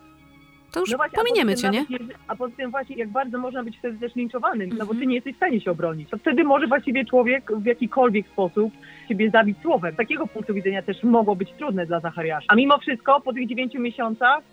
To 0.71 0.79
już 0.79 0.91
No 0.91 0.97
właśnie, 0.97 1.17
pominiemy 1.17 1.55
cię, 1.55 1.69
nie? 1.69 1.85
nawet 1.89 2.17
A 2.27 2.35
poza 2.35 2.55
tym 2.55 2.71
właśnie, 2.71 2.95
jak 2.95 3.09
bardzo 3.09 3.37
można 3.37 3.63
być 3.63 3.77
wtedy 3.77 3.97
też 3.99 4.15
linczowanym, 4.15 4.69
no 4.69 4.75
bo 4.75 4.81
Mhm. 4.81 4.99
ty 4.99 5.05
nie 5.07 5.15
jesteś 5.15 5.33
w 5.33 5.37
stanie 5.37 5.61
się 5.61 5.71
obronić. 5.71 6.09
To 6.09 6.17
wtedy 6.17 6.43
może 6.43 6.67
właściwie 6.67 7.05
człowiek 7.05 7.51
w 7.57 7.65
jakikolwiek 7.65 8.27
sposób 8.27 8.73
ciebie 9.09 9.29
zabić 9.29 9.57
słowem. 9.61 9.93
Z 9.93 9.97
takiego 9.97 10.27
punktu 10.27 10.53
widzenia 10.53 10.81
też 10.81 11.03
mogło 11.03 11.35
być 11.35 11.51
trudne 11.51 11.85
dla 11.85 11.99
Zachariasza. 11.99 12.45
A 12.47 12.55
mimo 12.55 12.77
wszystko, 12.77 13.21
po 13.21 13.33
tych 13.33 13.47
dziewięciu 13.47 13.79
miesiącach, 13.81 14.43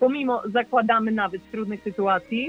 pomimo 0.00 0.42
zakładamy 0.52 1.10
nawet 1.12 1.42
w 1.42 1.50
trudnych 1.50 1.82
sytuacji, 1.82 2.48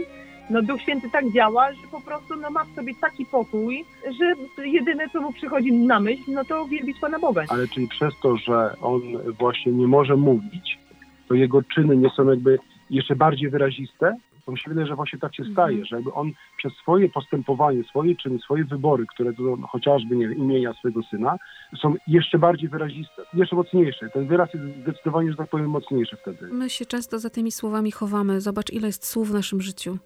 no 0.49 0.61
Duch 0.61 0.81
Święty 0.81 1.09
tak 1.11 1.31
działa, 1.31 1.71
że 1.71 1.87
po 1.91 2.01
prostu 2.01 2.35
no, 2.41 2.49
ma 2.49 2.63
w 2.63 2.75
sobie 2.75 2.93
taki 3.01 3.25
pokój, 3.25 3.85
że 4.19 4.33
jedyne, 4.65 5.09
co 5.09 5.21
mu 5.21 5.33
przychodzi 5.33 5.73
na 5.73 5.99
myśl, 5.99 6.21
no 6.27 6.45
to 6.45 6.65
wielbić 6.65 6.99
Pana 7.01 7.19
Boga. 7.19 7.43
Ale 7.49 7.67
czyli 7.67 7.87
przez 7.87 8.13
to, 8.23 8.37
że 8.37 8.73
on 8.81 9.01
właśnie 9.39 9.71
nie 9.71 9.87
może 9.87 10.15
mówić, 10.15 10.77
to 11.27 11.33
jego 11.33 11.63
czyny 11.63 11.97
nie 11.97 12.09
są 12.09 12.29
jakby 12.29 12.59
jeszcze 12.89 13.15
bardziej 13.15 13.49
wyraziste, 13.49 14.15
Bo 14.45 14.51
mi 14.53 14.59
się 14.59 14.69
wydaje, 14.69 14.87
że 14.87 14.95
właśnie 14.95 15.19
tak 15.19 15.35
się 15.35 15.43
Mhm. 15.43 15.55
staje, 15.55 15.85
że 15.85 15.95
jakby 15.95 16.13
on 16.13 16.31
przez 16.57 16.73
swoje 16.73 17.09
postępowanie, 17.09 17.83
swoje 17.83 18.15
czyny, 18.15 18.39
swoje 18.39 18.63
wybory, 18.65 19.05
które 19.13 19.33
to 19.33 19.41
no, 19.43 19.67
chociażby 19.67 20.15
nie 20.15 20.27
wiem, 20.27 20.37
imienia 20.37 20.73
swojego 20.73 21.01
syna, 21.11 21.37
są 21.81 21.95
jeszcze 22.07 22.39
bardziej 22.39 22.69
wyraziste, 22.69 23.21
jeszcze 23.33 23.55
mocniejsze. 23.55 24.09
Ten 24.09 24.27
wyraz 24.27 24.53
jest 24.53 24.65
zdecydowanie, 24.81 25.31
że 25.31 25.37
tak 25.37 25.49
powiem, 25.49 25.69
mocniejszy 25.69 26.17
wtedy. 26.21 26.47
My 26.51 26.69
się 26.69 26.85
często 26.85 27.19
za 27.19 27.29
tymi 27.29 27.51
słowami 27.51 27.91
chowamy. 27.91 28.41
Zobacz, 28.41 28.69
ile 28.69 28.87
jest 28.87 29.07
słów 29.07 29.29
w 29.29 29.33
naszym 29.33 29.61
życiu. 29.61 29.97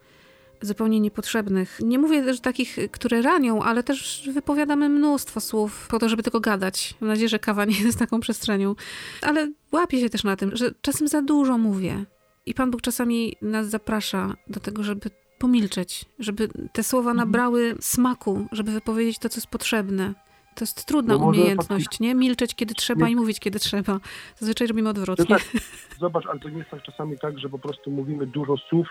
Zupełnie 0.61 0.99
niepotrzebnych. 0.99 1.79
Nie 1.83 1.99
mówię 1.99 2.23
też 2.23 2.39
takich, 2.39 2.77
które 2.91 3.21
ranią, 3.21 3.63
ale 3.63 3.83
też 3.83 4.29
wypowiadamy 4.33 4.89
mnóstwo 4.89 5.39
słów 5.39 5.87
po 5.91 5.99
to, 5.99 6.09
żeby 6.09 6.23
tylko 6.23 6.39
gadać. 6.39 6.93
Mam 7.01 7.07
nadzieję, 7.09 7.29
że 7.29 7.39
kawa 7.39 7.65
nie 7.65 7.79
jest 7.79 7.99
taką 7.99 8.19
przestrzenią. 8.19 8.75
Ale 9.21 9.51
łapię 9.71 9.99
się 9.99 10.09
też 10.09 10.23
na 10.23 10.35
tym, 10.35 10.51
że 10.53 10.71
czasem 10.81 11.07
za 11.07 11.21
dużo 11.21 11.57
mówię. 11.57 12.05
I 12.45 12.53
Pan 12.53 12.71
Bóg 12.71 12.81
czasami 12.81 13.35
nas 13.41 13.67
zaprasza 13.67 14.33
do 14.47 14.59
tego, 14.59 14.83
żeby 14.83 15.09
pomilczeć, 15.39 16.05
żeby 16.19 16.49
te 16.73 16.83
słowa 16.83 17.13
nabrały 17.13 17.75
smaku, 17.79 18.47
żeby 18.51 18.71
wypowiedzieć 18.71 19.19
to, 19.19 19.29
co 19.29 19.37
jest 19.37 19.47
potrzebne. 19.47 20.13
To 20.55 20.63
jest 20.63 20.85
trudna 20.85 21.17
No 21.17 21.25
umiejętność, 21.25 21.99
nie? 21.99 22.15
Milczeć, 22.15 22.55
kiedy 22.55 22.73
trzeba 22.75 23.05
Nie. 23.05 23.11
i 23.11 23.15
mówić, 23.15 23.39
kiedy 23.39 23.59
trzeba. 23.59 23.99
Zazwyczaj 24.37 24.67
robimy 24.67 24.89
odwrotnie. 24.89 25.25
tak, 25.25 25.41
zobacz, 25.99 26.25
ale 26.25 26.39
to 26.39 26.49
nie 26.49 26.57
jest 26.57 26.69
tak 26.69 26.83
czasami 26.83 27.19
tak, 27.19 27.39
że 27.39 27.49
po 27.49 27.59
prostu 27.59 27.91
mówimy 27.91 28.27
dużo 28.27 28.57
słów, 28.57 28.87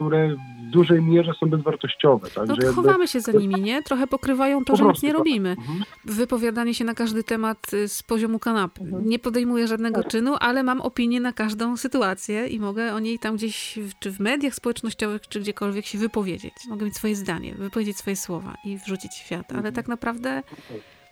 które 0.00 0.36
w 0.36 0.70
dużej 0.70 1.02
mierze 1.02 1.32
są 1.40 1.46
bezwartościowe. 1.46 2.28
Tak? 2.30 2.48
No 2.48 2.54
że 2.54 2.62
jakby- 2.66 2.74
chowamy 2.82 3.08
się 3.08 3.20
za 3.20 3.32
nimi, 3.32 3.60
nie? 3.60 3.82
Trochę 3.82 4.06
pokrywają 4.06 4.64
to, 4.64 4.72
Po 4.72 4.76
że 4.76 4.84
nic 4.84 5.02
nie 5.02 5.08
tak. 5.08 5.18
robimy. 5.18 5.50
Mhm. 5.50 5.82
Wypowiadanie 6.04 6.74
się 6.74 6.84
na 6.84 6.94
każdy 6.94 7.24
temat 7.24 7.74
y, 7.74 7.88
z 7.88 8.02
poziomu 8.02 8.38
kanapy. 8.38 8.80
Mhm. 8.80 9.08
Nie 9.08 9.18
podejmuję 9.18 9.66
żadnego 9.68 10.02
Tak. 10.02 10.12
czynu, 10.12 10.34
ale 10.40 10.62
mam 10.62 10.80
opinię 10.80 11.20
na 11.20 11.32
każdą 11.32 11.76
sytuację 11.76 12.46
i 12.46 12.60
mogę 12.60 12.94
o 12.94 12.98
niej 12.98 13.18
tam 13.18 13.36
gdzieś, 13.36 13.78
czy 14.00 14.10
w 14.10 14.20
mediach 14.20 14.54
społecznościowych, 14.54 15.28
czy 15.28 15.40
gdziekolwiek 15.40 15.86
się 15.86 15.98
wypowiedzieć. 15.98 16.54
Mogę 16.68 16.84
mieć 16.86 16.96
swoje 16.96 17.16
zdanie, 17.16 17.54
wypowiedzieć 17.54 17.96
swoje 17.98 18.16
słowa 18.16 18.54
i 18.64 18.78
wrzucić 18.78 19.12
w 19.12 19.14
świat. 19.26 19.46
Ale 19.48 19.58
Mhm. 19.58 19.74
tak 19.74 19.88
naprawdę 19.88 20.42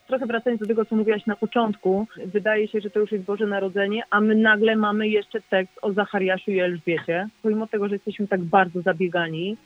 Trochę 0.08 0.26
wracając 0.26 0.60
do 0.60 0.66
tego, 0.66 0.84
co 0.84 0.96
mówiłaś 0.96 1.26
na 1.26 1.36
początku, 1.36 2.06
wydaje 2.26 2.68
się, 2.68 2.80
że 2.80 2.90
to 2.90 3.00
już 3.00 3.12
jest 3.12 3.24
Boże 3.24 3.46
Narodzenie, 3.46 4.02
a 4.10 4.20
my 4.20 4.34
nagle 4.34 4.76
mamy 4.76 5.08
jeszcze 5.08 5.40
tekst 5.40 5.78
o 5.82 5.92
Zachariaszu 5.92 6.50
i 6.50 6.58
Elżbiecie. 6.58 7.28
Pomimo 7.42 7.66
tego, 7.66 7.88
że 7.88 7.94
jesteśmy 7.94 8.28
tak 8.28 8.40
bardzo 8.40 8.82
zabiegani, 8.82 9.56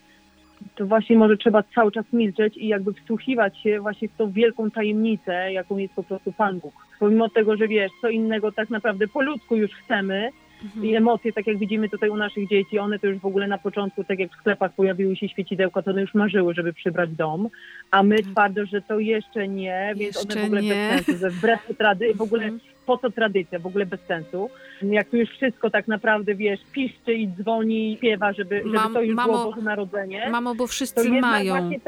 to 0.74 0.86
właśnie 0.86 1.16
może 1.18 1.36
trzeba 1.36 1.62
cały 1.74 1.92
czas 1.92 2.12
milczeć 2.12 2.56
i 2.56 2.68
jakby 2.68 2.92
wsłuchiwać 2.92 3.58
się 3.58 3.80
właśnie 3.80 4.08
w 4.08 4.16
tą 4.16 4.30
wielką 4.30 4.70
tajemnicę, 4.70 5.52
jaką 5.52 5.76
jest 5.76 5.94
po 5.94 6.02
prostu 6.02 6.32
Pan 6.32 6.60
Bóg. 6.60 6.74
Pomimo 7.00 7.28
tego, 7.28 7.56
że 7.56 7.68
wiesz, 7.68 7.92
co 8.00 8.08
innego 8.08 8.52
tak 8.52 8.70
naprawdę 8.70 9.08
po 9.08 9.22
ludzku 9.22 9.56
już 9.56 9.70
chcemy, 9.70 10.28
mhm. 10.64 10.84
i 10.86 10.94
emocje, 10.96 11.32
tak 11.32 11.46
jak 11.46 11.58
widzimy 11.58 11.88
tutaj 11.88 12.08
u 12.10 12.16
naszych 12.16 12.48
dzieci, 12.48 12.78
one 12.78 12.98
to 12.98 13.06
już 13.06 13.18
w 13.18 13.26
ogóle 13.26 13.46
na 13.46 13.58
początku, 13.58 14.04
tak 14.04 14.18
jak 14.18 14.30
w 14.32 14.36
sklepach 14.40 14.72
pojawiły 14.74 15.16
się 15.16 15.28
świecidełka, 15.28 15.82
to 15.82 15.90
one 15.90 16.00
już 16.00 16.14
marzyły, 16.14 16.54
żeby 16.54 16.72
przybrać 16.72 17.10
dom, 17.10 17.48
a 17.90 18.02
my 18.02 18.16
Tak. 18.16 18.26
twardo, 18.32 18.66
że 18.66 18.82
to 18.82 18.98
jeszcze 18.98 19.48
nie, 19.48 19.92
więc 19.96 20.16
Jeszcze 20.16 20.32
one 20.34 20.42
w 20.42 20.44
ogóle 20.46 20.62
nie. 20.62 20.68
bez 20.68 21.06
sensu, 21.06 21.20
że 21.20 21.30
wbrew 21.30 21.60
tradycji, 21.78 22.14
w 22.14 22.22
ogóle 22.22 22.42
Mhm. 22.44 22.60
po 22.86 22.98
co 22.98 23.10
tradycja, 23.10 23.58
w 23.58 23.66
ogóle 23.66 23.86
bez 23.86 24.00
sensu. 24.00 24.50
Jak 24.82 25.08
tu 25.08 25.16
już 25.16 25.30
wszystko 25.30 25.70
tak 25.70 25.88
naprawdę, 25.88 26.34
wiesz, 26.34 26.60
piszczy 26.72 27.14
i 27.14 27.28
dzwoni 27.28 27.92
i 27.92 27.96
śpiewa, 27.96 28.32
żeby, 28.32 28.56
żeby 28.58 28.70
Mam- 28.74 28.94
to 28.94 29.02
już 29.02 29.14
mamo, 29.14 29.32
było 29.32 29.50
Boże 29.50 29.62
Narodzenie. 29.62 30.28
Mamo, 30.30 30.54
bo 30.54 30.66
wszyscy 30.66 31.10
mają. 31.10 31.54
właśnie 31.54 31.80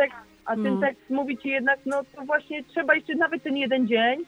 a 0.46 0.54
ten 0.54 0.74
No. 0.74 0.80
tekst 0.80 1.10
mówi 1.10 1.38
ci 1.38 1.48
jednak, 1.48 1.78
no 1.86 2.02
to 2.16 2.22
właśnie 2.24 2.64
trzeba 2.64 2.94
jeszcze 2.94 3.14
nawet 3.14 3.42
ten 3.42 3.56
jeden 3.56 3.88
dzień 3.88 4.24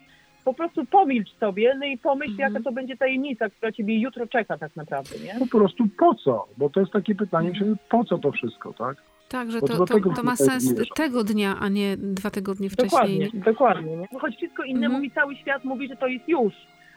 po 0.46 0.54
prostu 0.54 0.84
pomilcz 0.84 1.30
sobie, 1.40 1.74
no 1.80 1.86
i 1.86 1.98
pomyśl, 1.98 2.30
Mhm. 2.32 2.52
jaka 2.52 2.64
to 2.64 2.72
będzie 2.72 2.96
tajemnica, 2.96 3.48
która 3.50 3.72
ciebie 3.72 3.98
jutro 4.00 4.26
czeka 4.26 4.58
tak 4.58 4.76
naprawdę, 4.76 5.10
nie? 5.24 5.34
Po 5.38 5.58
prostu 5.58 5.84
po 5.98 6.14
co? 6.14 6.46
Bo 6.58 6.70
to 6.70 6.80
jest 6.80 6.92
takie 6.92 7.14
pytanie, 7.14 7.48
myślę, 7.50 7.66
po 7.90 8.04
co 8.04 8.18
to 8.18 8.32
wszystko, 8.32 8.72
tak? 8.72 8.96
Tak, 9.28 9.50
że 9.50 9.60
to, 9.60 9.86
to, 9.86 10.00
to 10.16 10.22
ma 10.22 10.36
sens 10.36 10.74
tego 10.96 11.24
dnia, 11.24 11.56
a 11.60 11.68
nie 11.68 11.96
dwa 11.96 12.30
tygodnie 12.30 12.70
wcześniej. 12.70 12.90
Dokładnie, 13.18 13.40
dokładnie. 13.44 13.96
Nie? 13.96 14.06
Choć 14.20 14.36
wszystko 14.36 14.62
inne 14.64 14.86
Mhm. 14.86 14.92
mówi, 14.92 15.10
cały 15.10 15.36
świat 15.36 15.64
mówi, 15.64 15.88
że 15.88 15.96
to 15.96 16.06
jest 16.06 16.28
już. 16.28 16.52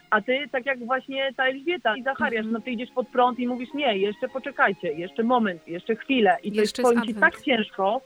A 0.10 0.22
ty, 0.22 0.40
tak 0.52 0.66
jak 0.66 0.80
właśnie 0.86 1.30
ta 1.38 1.44
Elżbieta 1.46 1.98
i 1.98 2.04
Zachariasz, 2.04 2.46
Mhm. 2.46 2.54
no 2.54 2.62
ty 2.62 2.72
idziesz 2.72 2.90
pod 2.96 3.08
prąd 3.08 3.40
i 3.40 3.48
mówisz, 3.48 3.74
nie, 3.74 3.98
jeszcze 3.98 4.28
poczekajcie, 4.28 4.92
jeszcze 4.94 5.24
moment, 5.24 5.68
jeszcze 5.68 5.96
chwilę. 5.96 6.38
I 6.44 6.52
to 6.52 6.62
Jeszcze 6.62 6.82
jest, 6.82 6.94
jest 6.94 7.08
ci 7.08 7.14
tak 7.14 7.42
ciężko, 7.42 8.02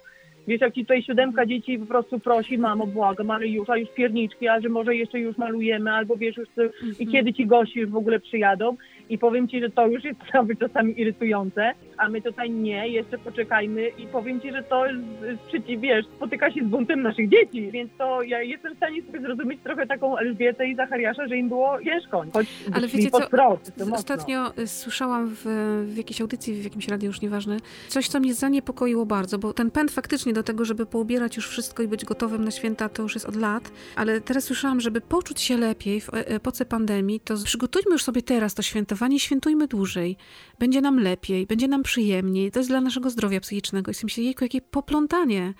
Wiesz, 0.48 0.62
jak 0.62 0.74
ci 0.74 0.82
tutaj 0.82 1.04
siódemka 1.04 1.46
dzieci 1.46 1.80
po 1.80 1.86
prostu 1.86 2.20
prosi, 2.20 2.58
mamo, 2.58 2.88
błagam, 2.88 3.32
ale 3.32 3.48
już, 3.48 3.70
a 3.70 3.78
już 3.78 3.90
pierniczki, 3.90 4.48
a 4.48 4.62
że 4.62 4.70
może 4.70 4.96
jeszcze 4.96 5.20
już 5.20 5.38
malujemy, 5.38 5.92
albo 5.92 6.16
wiesz, 6.16 6.38
już 6.38 6.48
i 6.58 6.62
Mhm. 6.90 7.12
kiedy 7.12 7.34
ci 7.34 7.46
gości 7.46 7.80
już 7.80 7.90
w 7.90 7.96
ogóle 7.96 8.20
przyjadą. 8.20 8.76
I 9.10 9.18
powiem 9.18 9.48
ci, 9.48 9.62
że 9.62 9.70
to 9.70 9.88
już 9.88 10.04
jest 10.04 10.20
nawet 10.34 10.60
czasami 10.60 11.02
irytujące, 11.02 11.74
a 11.98 12.10
my 12.10 12.22
tutaj 12.22 12.50
nie, 12.52 12.88
jeszcze 12.88 13.18
poczekajmy 13.18 13.88
i 13.88 14.08
powiem 14.08 14.42
ci, 14.42 14.52
że 14.52 14.64
to 14.64 14.86
jest 14.86 15.02
przeciw, 15.48 15.82
wiesz, 15.82 16.06
spotyka 16.06 16.52
się 16.52 16.66
z 16.66 16.68
buntem 16.68 17.02
naszych 17.02 17.30
dzieci, 17.30 17.72
więc 17.72 17.92
to 17.98 18.22
ja 18.22 18.42
jestem 18.42 18.74
w 18.74 18.78
stanie 18.78 19.02
sobie 19.04 19.22
zrozumieć 19.22 19.60
trochę 19.64 19.88
taką 19.88 20.18
Elżbietę 20.18 20.68
i 20.68 20.76
Zachariasza, 20.76 21.28
że 21.28 21.38
im 21.38 21.50
było 21.50 21.84
ciężko, 21.84 22.26
choć 22.34 22.48
Ale 22.74 22.88
wiecie 22.88 23.12
co, 23.12 23.20
mocno. 23.20 23.96
Ostatnio 23.96 24.58
y, 24.58 24.68
słyszałam 24.68 25.36
w, 25.36 25.46
w 25.88 25.98
jakiejś 25.98 26.22
audycji, 26.22 26.54
w 26.54 26.64
jakimś 26.64 26.88
radiu, 26.88 27.08
już 27.08 27.22
nieważne, 27.22 27.58
coś, 27.88 28.08
co 28.08 28.20
mnie 28.20 28.34
zaniepokoiło 28.34 29.06
bardzo, 29.06 29.40
bo 29.40 29.54
ten 29.54 29.72
pęd 29.72 29.92
faktycznie 29.92 30.34
do 30.34 30.44
tego, 30.44 30.66
żeby 30.66 30.86
poubierać 30.86 31.36
już 31.36 31.50
wszystko 31.50 31.84
i 31.84 31.88
być 31.88 32.06
gotowym 32.06 32.44
na 32.44 32.52
święta, 32.52 32.90
to 32.90 33.04
już 33.04 33.14
jest 33.14 33.26
od 33.26 33.36
lat, 33.36 33.72
ale 33.96 34.22
teraz 34.22 34.44
słyszałam, 34.44 34.82
żeby 34.82 35.02
poczuć 35.02 35.42
się 35.42 35.58
lepiej 35.58 36.02
w 36.02 36.10
e- 36.10 36.28
epoce 36.28 36.66
pandemii, 36.66 37.20
to 37.20 37.36
przygotujmy 37.46 37.92
już 37.92 38.04
sobie 38.04 38.22
teraz 38.22 38.54
to 38.54 38.62
świętowanie, 38.94 39.20
świętujmy 39.20 39.68
dłużej. 39.68 40.18
Będzie 40.60 40.82
nam 40.82 41.00
lepiej, 41.00 41.46
będzie 41.48 41.68
nam 41.68 41.84
przyjemniej, 41.84 42.52
to 42.52 42.60
jest 42.60 42.70
dla 42.70 42.82
naszego 42.82 43.10
zdrowia 43.10 43.40
psychicznego. 43.40 43.92
I 43.92 43.94
sobie 43.94 44.06
myślę, 44.06 44.24
jejku, 44.24 44.44
jakie 44.46 44.62
poplątanie, 44.62 45.54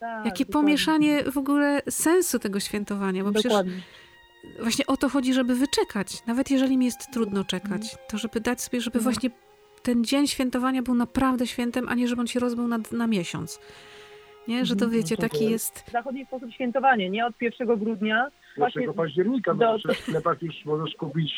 Tak, 0.00 0.24
jakie 0.26 0.46
pomieszanie 0.46 1.24
w 1.32 1.38
ogóle 1.38 1.80
sensu 1.90 2.38
tego 2.38 2.60
świętowania, 2.60 3.24
bo 3.24 3.32
przecież 3.32 3.52
Dokładnie. 3.52 3.80
właśnie 4.62 4.86
o 4.86 4.96
to 4.96 5.08
chodzi, 5.08 5.34
żeby 5.34 5.54
wyczekać. 5.54 6.26
Nawet 6.26 6.50
jeżeli 6.50 6.76
mi 6.76 6.84
jest 6.84 7.10
trudno 7.12 7.44
czekać, 7.44 7.96
to 8.08 8.18
żeby 8.18 8.40
dać 8.40 8.60
sobie, 8.60 8.80
żeby 8.80 8.98
Mhm. 8.98 9.14
właśnie 9.14 9.30
ten 9.82 10.04
dzień 10.04 10.26
świętowania 10.26 10.82
był 10.82 10.94
naprawdę 10.94 11.46
świętem, 11.46 11.88
a 11.88 11.94
nie 11.94 12.08
żeby 12.08 12.20
on 12.20 12.26
się 12.26 12.40
rozbył 12.40 12.68
na, 12.68 12.78
na 12.92 13.06
miesiąc. 13.06 13.60
Nie, 14.48 14.66
że 14.66 14.76
to 14.76 14.84
Mhm, 14.84 15.02
wiecie, 15.02 15.14
no 15.18 15.28
taki 15.28 15.50
jest. 15.50 15.84
Zachodni 15.92 16.24
sposób 16.26 16.50
świętowanie, 16.52 17.10
nie? 17.10 17.26
Od 17.26 17.34
1 17.40 17.76
grudnia 17.78 18.30
1 18.58 18.92
października, 18.94 19.54
do- 19.54 19.66
bo 19.72 19.78
przecież 19.78 19.98
w 19.98 20.02
sklepach 20.02 20.42
już 20.42 20.64
możesz 20.64 20.94
kupić 20.94 21.32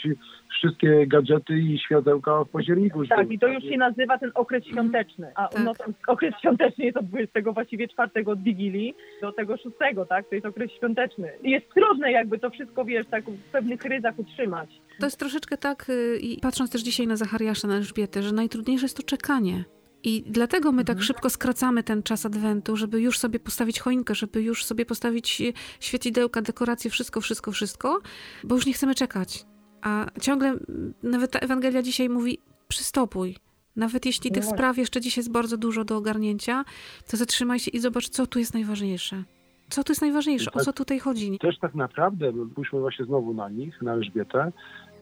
wszystkie 0.58 1.06
gadżety 1.06 1.58
i 1.58 1.78
światełka 1.78 2.44
w 2.44 2.48
październiku. 2.48 3.06
Tak, 3.06 3.30
i 3.30 3.38
to 3.38 3.46
już 3.48 3.64
się 3.64 3.76
nazywa 3.76 4.18
ten 4.18 4.30
okres 4.34 4.64
świąteczny. 4.64 5.32
A 5.34 5.48
Tak. 5.48 5.64
no, 5.64 5.74
ten 5.74 5.94
okres 6.06 6.34
świąteczny 6.40 6.84
jest 6.84 6.96
od 6.96 7.06
20 7.06 7.52
właściwie 7.52 7.88
czwartego 7.88 8.30
od 8.30 8.42
Wigilii 8.42 8.94
do 9.20 9.32
tego 9.32 9.56
6, 9.56 9.68
tak? 10.08 10.28
To 10.28 10.34
jest 10.34 10.46
okres 10.46 10.70
świąteczny. 10.72 11.28
I 11.42 11.50
jest 11.50 11.66
trudne 11.74 12.12
jakby 12.12 12.38
to 12.38 12.50
wszystko, 12.50 12.84
wiesz, 12.84 13.06
tak 13.10 13.24
w 13.24 13.50
pewnych 13.52 13.84
ryzach 13.84 14.18
utrzymać. 14.18 14.70
To 15.00 15.06
jest 15.06 15.18
troszeczkę 15.18 15.56
tak, 15.56 15.86
y, 15.90 16.18
i 16.22 16.40
patrząc 16.40 16.70
też 16.72 16.82
dzisiaj 16.82 17.06
na 17.06 17.16
Zachariasza, 17.16 17.68
na 17.68 17.76
Elżbietę, 17.76 18.22
że 18.22 18.32
najtrudniejsze 18.32 18.84
jest 18.84 18.96
to 18.96 19.02
czekanie. 19.02 19.64
I 20.04 20.22
dlatego 20.26 20.72
my 20.72 20.84
tak 20.84 20.96
Mhm. 20.96 21.06
szybko 21.06 21.30
skracamy 21.30 21.82
ten 21.82 22.02
czas 22.02 22.26
adwentu, 22.26 22.76
żeby 22.76 23.00
już 23.00 23.18
sobie 23.18 23.40
postawić 23.40 23.80
choinkę, 23.80 24.14
żeby 24.14 24.42
już 24.42 24.64
sobie 24.64 24.86
postawić 24.86 25.40
y, 25.40 25.52
świecidełka, 25.80 26.42
dekoracje, 26.42 26.90
wszystko, 26.90 27.20
wszystko, 27.20 27.52
wszystko, 27.52 28.00
bo 28.44 28.54
już 28.54 28.66
nie 28.66 28.72
chcemy 28.72 28.94
czekać. 28.94 29.44
A 29.82 30.06
ciągle, 30.20 30.54
nawet 31.02 31.30
ta 31.30 31.38
Ewangelia 31.38 31.82
dzisiaj 31.82 32.08
mówi, 32.08 32.38
przystopuj. 32.68 33.36
Nawet 33.76 34.06
jeśli 34.06 34.30
No 34.30 34.34
tych 34.34 34.42
właśnie. 34.44 34.58
spraw 34.58 34.78
jeszcze 34.78 35.00
dziś 35.00 35.16
jest 35.16 35.30
bardzo 35.32 35.56
dużo 35.56 35.84
do 35.84 35.96
ogarnięcia, 35.96 36.64
to 37.10 37.16
zatrzymaj 37.16 37.58
się 37.58 37.70
i 37.70 37.78
zobacz, 37.78 38.08
co 38.08 38.26
tu 38.26 38.38
jest 38.38 38.54
najważniejsze. 38.54 39.24
Co 39.70 39.84
tu 39.84 39.92
jest 39.92 40.02
najważniejsze? 40.02 40.50
O 40.52 40.60
co 40.60 40.72
tutaj 40.72 40.98
chodzi? 40.98 41.38
Też 41.38 41.58
tak 41.58 41.74
naprawdę, 41.74 42.32
pójdźmy 42.54 42.80
właśnie 42.80 43.04
znowu 43.04 43.34
na 43.34 43.48
nich, 43.48 43.82
na 43.82 43.92
Elżbietę, 43.92 44.52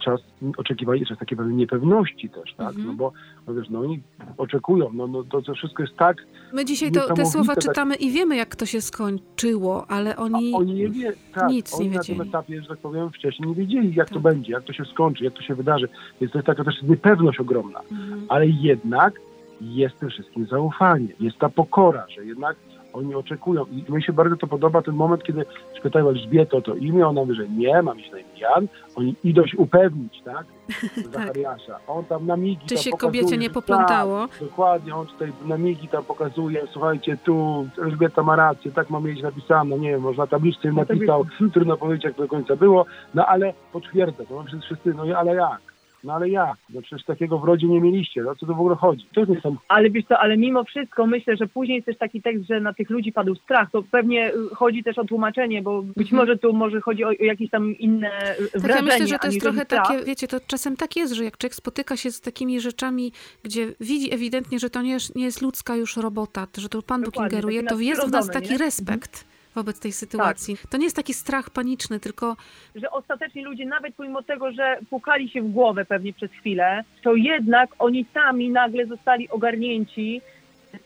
czas 0.05 0.21
oczekiwania, 0.57 1.05
czas 1.05 1.19
takiej 1.19 1.39
pewnej 1.39 1.57
niepewności 1.57 2.31
też, 2.31 2.55
tak? 2.55 2.69
Mhm. 2.69 2.87
No 2.87 2.93
bo 2.95 3.13
no 3.47 3.55
wiesz, 3.55 3.69
no 3.71 3.81
oni 3.81 4.03
oczekują, 4.39 4.91
no, 4.93 5.07
no 5.07 5.25
to, 5.25 5.43
to 5.43 5.55
wszystko 5.55 5.83
jest 5.83 5.97
tak, 5.97 6.17
My 6.53 6.65
dzisiaj 6.65 6.93
to, 6.93 7.15
te 7.15 7.27
słowa 7.27 7.55
tak- 7.55 7.65
czytamy 7.65 7.95
i 7.95 8.11
wiemy, 8.11 8.37
jak 8.37 8.57
to 8.57 8.67
się 8.67 8.81
skończyło, 8.81 9.87
ale 9.91 10.17
oni... 10.17 10.55
a 10.55 10.57
oni 10.57 10.75
nie 10.75 10.89
wie, 10.89 11.13
tak, 11.35 11.49
nic 11.51 11.73
nie 11.73 11.79
oni 11.79 11.89
na 11.89 12.01
wiedzieli. 12.01 12.19
tym 12.19 12.29
etapie, 12.29 12.63
że 12.63 12.69
tak 12.69 12.79
powiem, 12.79 13.11
wcześniej 13.11 13.49
nie 13.49 13.55
wiedzieli, 13.55 13.95
jak 13.95 14.09
to 14.09 14.15
Tak. 14.15 14.23
będzie, 14.23 14.53
jak 14.53 14.65
to 14.65 14.73
się 14.73 14.85
skończy, 14.85 15.25
jak 15.25 15.35
to 15.35 15.43
się 15.43 15.55
wydarzy. 15.55 15.89
Więc 16.21 16.33
to 16.33 16.39
jest 16.39 16.47
taka 16.47 16.65
też 16.65 16.83
niepewność 16.83 17.41
ogromna. 17.41 17.81
Mhm. 17.93 18.27
ale 18.29 18.47
jednak 18.47 19.21
jest 19.61 19.99
tym 19.99 20.09
wszystkim 20.11 20.47
zaufanie, 20.47 21.09
jest 21.21 21.39
ta 21.39 21.49
pokora, 21.49 22.07
że 22.09 22.25
jednak 22.25 22.57
oni 22.97 23.15
oczekują. 23.15 23.67
I 23.67 23.93
mi 23.93 24.03
się 24.03 24.13
bardzo 24.13 24.37
to 24.37 24.47
podoba 24.47 24.83
ten 24.83 24.95
moment, 24.95 25.23
kiedy 25.23 25.45
spytają 25.79 26.09
Elżbietę 26.09 26.57
o 26.57 26.61
to 26.61 26.75
imię, 26.75 27.07
ona 27.07 27.21
mówi, 27.21 27.35
że 27.35 27.49
nie, 27.49 27.83
mam 27.83 28.01
iść 28.01 28.13
na 28.13 28.19
imię 28.19 28.29
Jan. 28.37 28.69
Oni 28.95 29.15
idą 29.25 29.47
się 29.47 29.57
upewnić, 29.57 30.23
tak? 30.25 30.47
Zachariasza. 31.13 31.79
On 31.89 32.05
tam 32.05 32.27
na 32.27 32.37
migi 32.37 32.67
Czy 32.67 32.75
tam 32.75 32.85
się 32.85 32.91
pokazuje, 32.91 33.23
kobiecie 33.23 33.39
nie 33.39 33.47
że 33.47 33.55
poplątało? 33.55 34.29
Tak, 34.29 34.41
dokładnie, 34.41 34.95
on 34.95 35.07
tutaj 35.07 35.33
na 35.47 35.59
migi 35.59 35.89
tam 35.89 36.05
pokazuje, 36.05 36.63
słuchajcie, 36.73 37.17
tu 37.25 37.67
Elżbieta 37.83 38.23
ma 38.23 38.37
rację, 38.37 38.73
tak 38.73 38.91
ma 38.91 39.01
mieć 39.01 39.23
napisane, 39.23 39.79
nie 39.79 39.91
wiem, 39.91 40.01
może 40.01 40.19
na 40.19 40.27
tabliczce 40.27 40.69
No 40.69 40.75
napisał, 40.75 41.27
trudno 41.53 41.77
powiedzieć, 41.77 42.05
jak 42.05 42.15
to 42.15 42.23
do 42.23 42.29
końca 42.29 42.57
było, 42.57 42.87
no 43.15 43.27
ale 43.27 43.55
potwierdza, 43.73 44.25
to 44.25 44.45
wszyscy, 44.61 44.95
no 44.95 45.19
ale 45.19 45.35
jak? 45.35 45.76
No 46.05 46.13
ale 46.13 46.29
jak? 46.29 46.57
No 46.71 46.83
przecież 46.83 47.05
takiego 47.05 47.39
w 47.39 47.45
rodzie 47.45 47.67
nie 47.67 47.81
mieliście. 47.81 48.23
No 48.23 48.35
co 48.35 48.47
tu 48.47 48.55
w 48.55 48.61
ogóle 48.61 48.77
chodzi? 48.77 49.07
To 49.15 49.25
nie 49.25 49.41
są 49.41 49.57
Ale 49.69 49.91
wiesz 49.91 50.05
co, 50.05 50.19
ale 50.19 50.37
mimo 50.37 50.65
wszystko 50.65 51.07
myślę, 51.07 51.37
że 51.37 51.47
później 51.47 51.75
jest 51.75 51.87
też 51.87 51.99
taki 51.99 52.23
tekst, 52.23 52.47
że 52.47 52.61
na 52.61 52.75
tych 52.75 52.91
ludzi 52.91 53.13
padł 53.13 53.35
strach. 53.35 53.71
To 53.71 53.83
pewnie 53.83 54.35
y, 54.35 54.55
chodzi 54.55 54.85
też 54.85 54.99
o 54.99 55.05
tłumaczenie, 55.05 55.63
bo 55.63 55.83
być 55.83 56.13
może 56.13 56.39
tu 56.39 56.53
może 56.53 56.81
chodzi 56.81 57.05
o, 57.05 57.09
o 57.09 57.13
jakieś 57.25 57.51
tam 57.51 57.77
inne 57.79 58.09
y, 58.41 58.51
Tak, 58.53 58.63
wrażenie, 58.63 58.89
ja 58.89 58.93
myślę, 58.93 59.07
że 59.07 59.19
to 59.19 59.27
jest 59.27 59.41
trochę 59.41 59.65
strach. 59.65 59.87
takie, 59.87 60.05
wiecie, 60.05 60.29
to 60.29 60.41
czasem 60.47 60.77
tak 60.77 60.97
jest, 60.97 61.13
że 61.13 61.25
jak 61.25 61.39
człowiek 61.39 61.55
spotyka 61.55 61.97
się 61.97 62.11
z 62.11 62.21
takimi 62.21 62.61
rzeczami, 62.61 63.13
gdzie 63.43 63.67
widzi 63.81 64.15
ewidentnie, 64.15 64.59
że 64.59 64.71
to 64.71 64.83
nie 64.83 64.91
jest, 64.91 65.17
nie 65.17 65.25
jest 65.25 65.43
ludzka 65.43 65.77
już 65.77 65.97
robota, 65.97 66.47
że 66.59 66.69
to 66.69 66.83
Pan 66.83 67.03
Bóg 67.03 67.17
ingeruje, 67.17 67.63
to 67.63 67.79
jest 67.79 68.09
w 68.09 68.11
nas 68.11 68.27
taki 68.27 68.49
nie? 68.49 68.53
Mhm. 68.53 68.67
respekt 68.67 69.36
wobec 69.57 69.81
tej 69.81 69.93
sytuacji. 69.93 70.57
To 70.71 70.77
nie 70.77 70.85
jest 70.85 70.97
taki 70.97 71.15
strach 71.15 71.51
paniczny, 71.51 72.01
tylko 72.01 72.37
że 72.75 72.91
ostatecznie 72.91 73.45
ludzie, 73.45 73.67
nawet 73.67 73.95
pomimo 73.95 74.23
tego, 74.23 74.53
że 74.53 74.79
pukali 74.91 75.29
się 75.29 75.43
w 75.43 75.53
głowę 75.53 75.85
pewnie 75.85 76.13
przez 76.13 76.31
chwilę, 76.31 76.85
to 77.03 77.15
jednak 77.15 77.71
oni 77.79 78.07
sami 78.15 78.51
nagle 78.51 78.87
zostali 78.87 79.29
ogarnięci 79.29 80.21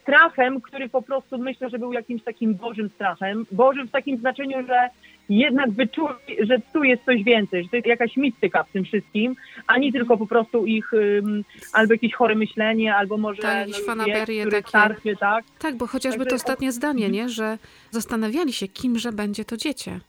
strachem, 0.03 0.61
który 0.61 0.89
po 0.89 1.03
prostu 1.03 1.39
myślę, 1.39 1.71
że 1.71 1.79
był 1.79 1.93
jakimś 1.93 2.23
takim 2.23 2.55
bożym 2.55 2.89
strachem. 2.89 3.47
Bożym 3.53 3.89
w 3.89 3.91
takim 3.91 4.19
znaczeniu, 4.19 4.67
że 4.67 4.91
jednak 5.30 5.70
wyczuli, 5.70 6.46
że 6.46 6.58
tu 6.72 6.84
jest 6.84 7.04
coś 7.04 7.25
więcej, 7.25 7.62
że 7.62 7.68
to 7.68 7.76
jest 7.76 7.88
jakaś 7.88 8.16
mistyka 8.16 8.62
w 8.64 8.72
tym 8.72 8.84
wszystkim, 8.84 9.37
a 9.66 9.78
nie 9.78 9.92
tylko 9.92 10.16
po 10.16 10.26
prostu 10.26 10.66
ich 10.66 10.92
ym, 10.92 11.44
albo 11.72 11.94
jakieś 11.94 12.14
chore 12.14 12.34
myślenie, 12.34 12.94
albo 12.94 13.16
może 13.16 13.42
Tak, 13.42 13.68
jakieś 13.68 13.78
no, 13.78 13.84
fanaberie 13.87 14.40
który 14.40 14.56
takie. 14.56 14.68
starszy, 14.68 15.16
tak? 15.20 15.44
tak, 15.58 15.76
bo 15.76 15.87
chociażby 15.87 16.18
Także- 16.18 16.30
to 16.30 16.37
ostatnie 16.37 16.72
zdanie, 16.72 17.08
nie, 17.08 17.28
że 17.28 17.58
zastanawiali 17.90 18.52
się, 18.52 18.68
kimże 18.68 19.12
będzie 19.12 19.44
to 19.44 19.56
dziecię. 19.56 20.00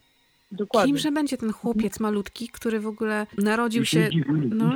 Dokładnie. 0.51 0.87
Kimże 0.93 1.11
będzie 1.11 1.37
ten 1.37 1.51
chłopiec 1.53 1.99
malutki, 1.99 2.49
który 2.49 2.79
w 2.79 2.87
ogóle 2.87 3.27
narodził 3.37 3.85
się 3.85 4.09
no. 4.49 4.75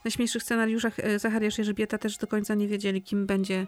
W 0.00 0.04
najśmielszych 0.04 0.42
scenariuszach 0.42 0.98
e, 1.00 1.18
Zachariasz 1.18 1.58
i 1.58 1.62
Elżbieta 1.62 1.98
też 1.98 2.18
do 2.18 2.26
końca 2.26 2.54
nie 2.54 2.68
wiedzieli, 2.68 3.02
kim 3.02 3.26
będzie 3.26 3.66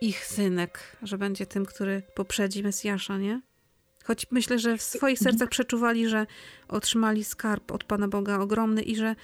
ich 0.00 0.24
synek, 0.24 0.96
że 1.02 1.18
będzie 1.18 1.46
tym, 1.46 1.66
który 1.66 2.02
poprzedzi 2.14 2.62
Mesjasza, 2.62 3.18
nie? 3.18 3.40
Choć 4.04 4.26
myślę, 4.30 4.58
że 4.58 4.76
w 4.76 4.82
swoich 4.82 5.18
sercach 5.18 5.48
przeczuwali, 5.48 6.08
że 6.08 6.26
otrzymali 6.68 7.24
skarb 7.24 7.72
od 7.72 7.84
Pana 7.84 8.08
Boga 8.08 8.38
ogromny 8.38 8.82
i 8.82 8.96
że 8.96 9.14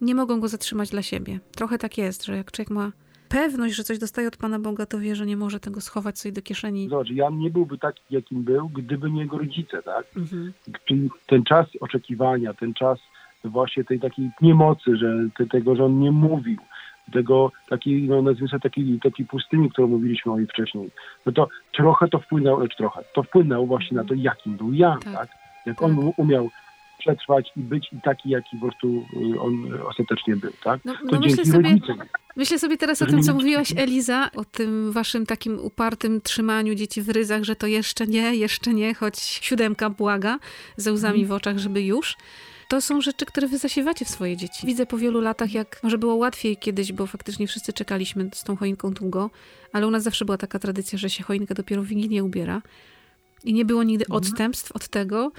nie 0.00 0.14
mogą 0.14 0.40
go 0.40 0.48
zatrzymać 0.48 0.90
dla 0.90 1.02
siebie. 1.02 1.40
Trochę 1.52 1.78
tak 1.78 1.98
jest, 1.98 2.24
że 2.24 2.36
jak 2.36 2.52
człowiek 2.52 2.70
ma 2.70 2.92
pewność, 3.28 3.74
że 3.74 3.84
coś 3.84 3.98
dostaje 3.98 4.28
od 4.28 4.36
Pana 4.36 4.58
Boga, 4.58 4.86
to 4.86 4.98
wie, 4.98 5.16
że 5.16 5.26
nie 5.26 5.36
może 5.36 5.60
tego 5.60 5.80
schować 5.80 6.18
sobie 6.18 6.32
do 6.32 6.42
kieszeni. 6.42 6.88
Zobacz, 6.88 7.10
Jan 7.10 7.38
nie 7.38 7.50
byłby 7.50 7.78
taki, 7.78 8.02
jakim 8.10 8.42
był, 8.42 8.68
gdyby 8.68 9.10
nie 9.10 9.20
jego 9.20 9.38
rodzice, 9.38 9.82
tak? 9.82 10.06
Mhm. 10.16 10.52
Czyli 10.84 11.10
ten 11.26 11.44
czas 11.44 11.66
oczekiwania, 11.80 12.54
ten 12.54 12.74
czas 12.74 12.98
właśnie 13.44 13.84
tej 13.84 14.00
takiej 14.00 14.30
niemocy, 14.40 14.96
że 14.96 15.28
te, 15.38 15.46
tego, 15.46 15.76
że 15.76 15.84
on 15.84 16.00
nie 16.00 16.10
mówił, 16.10 16.58
tego 17.12 17.52
takiej, 17.68 18.02
no 18.02 18.22
nazwijmy 18.22 18.48
sobie 18.48 18.60
takiej, 18.60 19.00
takiej 19.02 19.26
pustyni, 19.26 19.70
którą 19.70 19.88
mówiliśmy 19.88 20.32
o 20.32 20.38
niej 20.38 20.46
wcześniej, 20.46 20.90
no 21.26 21.32
to 21.32 21.48
trochę 21.72 22.08
to 22.08 22.18
wpłynęło, 22.18 22.58
lecz 22.58 22.76
trochę, 22.76 23.04
to 23.14 23.22
wpłynęło 23.22 23.66
właśnie 23.66 23.96
na 23.96 24.04
to, 24.04 24.14
jakim 24.14 24.56
był 24.56 24.72
Jan, 24.72 25.00
Tak. 25.00 25.14
tak? 25.14 25.28
Jak 25.66 25.78
Tak. 25.78 25.84
on 25.88 26.12
umiał 26.16 26.50
przetrwać 26.98 27.52
i 27.56 27.60
być 27.60 27.92
i 27.92 28.00
taki, 28.00 28.30
jaki 28.30 28.56
po 28.56 28.66
prostu 28.66 29.06
y, 29.34 29.40
on 29.40 29.52
ostatecznie 29.88 30.36
był, 30.36 30.52
tak? 30.64 30.80
No, 30.84 30.94
no 31.12 31.20
myślę 31.20 31.44
sobie, 31.44 31.68
rodzicom. 31.68 31.98
Myślę 32.36 32.58
sobie 32.58 32.76
teraz 32.76 33.02
o 33.02 33.06
tym, 33.06 33.22
co 33.22 33.34
mówiłaś, 33.34 33.72
Eliza, 33.76 34.30
o 34.36 34.44
tym 34.44 34.92
waszym 34.92 35.26
takim 35.26 35.58
upartym 35.58 36.20
trzymaniu 36.20 36.74
dzieci 36.74 37.02
w 37.02 37.08
ryzach, 37.08 37.44
że 37.44 37.56
to 37.56 37.66
jeszcze 37.66 38.06
nie, 38.06 38.34
jeszcze 38.34 38.74
nie, 38.74 38.94
choć 38.94 39.18
siódemka 39.18 39.90
błaga 39.90 40.38
ze 40.76 40.92
łzami 40.92 41.26
w 41.26 41.32
oczach, 41.32 41.58
żeby 41.58 41.82
już. 41.82 42.16
To 42.74 42.80
są 42.80 43.00
rzeczy, 43.00 43.26
które 43.26 43.48
wy 43.48 43.58
zasiewacie 43.58 44.04
w 44.04 44.08
swoje 44.08 44.36
dzieci. 44.36 44.66
Widzę 44.66 44.86
po 44.86 44.98
wielu 44.98 45.20
latach, 45.20 45.52
jak 45.52 45.80
może 45.82 45.98
było 45.98 46.14
łatwiej 46.14 46.56
kiedyś, 46.56 46.92
bo 46.92 47.06
faktycznie 47.06 47.46
wszyscy 47.46 47.72
czekaliśmy 47.72 48.30
z 48.34 48.44
tą 48.44 48.56
choinką 48.56 48.90
długo, 48.90 49.30
ale 49.72 49.86
u 49.86 49.90
nas 49.90 50.02
zawsze 50.02 50.24
była 50.24 50.38
taka 50.38 50.58
tradycja, 50.58 50.98
że 50.98 51.10
się 51.10 51.24
choinka 51.24 51.54
dopiero 51.54 51.82
w 51.82 51.86
Wigilię 51.86 52.24
ubiera. 52.24 52.62
I 53.44 53.54
nie 53.54 53.64
było 53.64 53.82
nigdy 53.82 54.04
odstępstw 54.10 54.72
od 54.72 54.88
tego. 54.88 55.32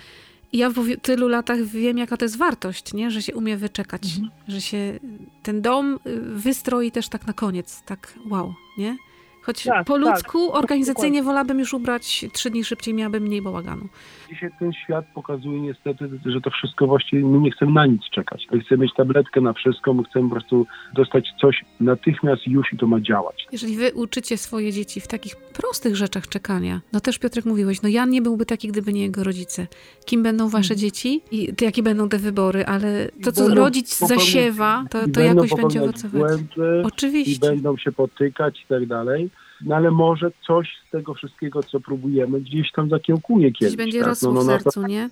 I 0.52 0.58
ja 0.58 0.72
po 0.72 0.82
tylu 1.02 1.28
latach 1.28 1.64
wiem, 1.64 1.98
jaka 1.98 2.18
to 2.18 2.26
jest 2.26 2.38
wartość, 2.38 2.94
nie? 2.94 3.12
że 3.12 3.22
się 3.22 3.36
umie 3.36 3.58
wyczekać, 3.58 4.02
że 4.48 4.62
się 4.62 5.00
ten 5.44 5.62
dom 5.62 6.00
y, 6.08 6.22
wystroi 6.22 6.92
też 6.92 7.10
tak 7.10 7.28
na 7.28 7.34
koniec, 7.34 7.82
tak 7.86 8.14
wow, 8.30 8.54
nie? 8.78 8.98
Choć 9.46 9.64
Tak, 9.64 9.88
po 9.88 9.94
tak. 9.94 10.02
ludzku, 10.02 10.54
organizacyjnie 10.54 11.24
wolałabym 11.24 11.60
już 11.60 11.74
ubrać 11.74 12.26
trzy 12.34 12.50
dni 12.50 12.64
szybciej, 12.64 12.94
miałabym 12.94 13.24
mniej 13.24 13.42
bałaganu. 13.42 13.88
Dzisiaj 14.30 14.50
ten 14.60 14.74
świat 14.74 15.06
pokazuje 15.14 15.62
niestety, 15.62 16.10
że 16.26 16.42
to 16.42 16.50
wszystko 16.50 16.88
właściwie 16.88 17.26
my 17.26 17.40
nie 17.40 17.52
chcemy 17.52 17.72
na 17.72 17.86
nic 17.86 18.02
czekać. 18.12 18.48
My 18.52 18.60
chcemy 18.60 18.84
mieć 18.84 18.94
tabletkę 18.94 19.42
na 19.42 19.54
wszystko, 19.54 19.94
my 19.94 20.04
chcemy 20.04 20.30
po 20.30 20.36
prostu 20.36 20.68
dostać 20.94 21.28
coś 21.42 21.66
natychmiast 21.80 22.48
już 22.48 22.74
i 22.74 22.78
to 22.78 22.88
ma 22.88 23.02
działać. 23.02 23.48
Jeżeli 23.52 23.78
wy 23.78 23.94
uczycie 23.94 24.38
swoje 24.38 24.72
dzieci 24.72 25.02
w 25.02 25.08
takich 25.08 25.36
prostych 25.36 25.96
rzeczach 25.96 26.28
czekania, 26.28 26.82
no 26.94 27.00
też 27.00 27.20
Piotrek 27.20 27.46
mówiłeś, 27.46 27.82
no 27.82 27.90
Jan 27.90 28.10
nie 28.10 28.22
byłby 28.22 28.46
taki, 28.46 28.68
gdyby 28.68 28.94
nie 28.94 29.02
jego 29.02 29.24
rodzice. 29.24 29.68
Kim 30.06 30.24
będą 30.24 30.50
wasze 30.50 30.76
dzieci 30.76 31.22
i 31.32 31.54
jakie 31.62 31.84
będą 31.84 32.10
te 32.10 32.18
wybory, 32.18 32.66
ale 32.66 33.10
to, 33.24 33.32
co 33.32 33.46
Będą 33.46 33.56
rodzic 33.56 34.00
zasiewa, 34.00 34.86
to, 34.90 35.00
to 35.14 35.22
jakoś 35.22 35.50
będzie 35.54 35.84
owocować. 35.84 36.12
Błędy, 36.12 36.82
I 36.84 36.86
Oczywiście. 36.86 37.48
będą 37.48 37.78
się 37.78 37.92
potykać 37.92 38.62
i 38.64 38.68
tak 38.68 38.86
dalej. 38.86 39.30
No 39.62 39.76
ale 39.76 39.92
może 39.92 40.32
coś 40.48 40.70
z 40.88 40.92
tego 40.92 41.14
wszystkiego, 41.14 41.64
co 41.64 41.80
próbujemy, 41.80 42.42
gdzieś 42.42 42.72
tam 42.72 42.90
zakiełkuje 42.90 43.52
kiedyś. 43.52 43.76
Gdzieś 43.76 43.86
będzie 43.86 44.00
tak? 44.00 44.08
rosło 44.08 44.34
no, 44.34 44.42
w 44.42 44.46
no, 44.46 44.52
no, 44.52 44.60
sercu, 44.60 44.88
nie? 44.88 45.10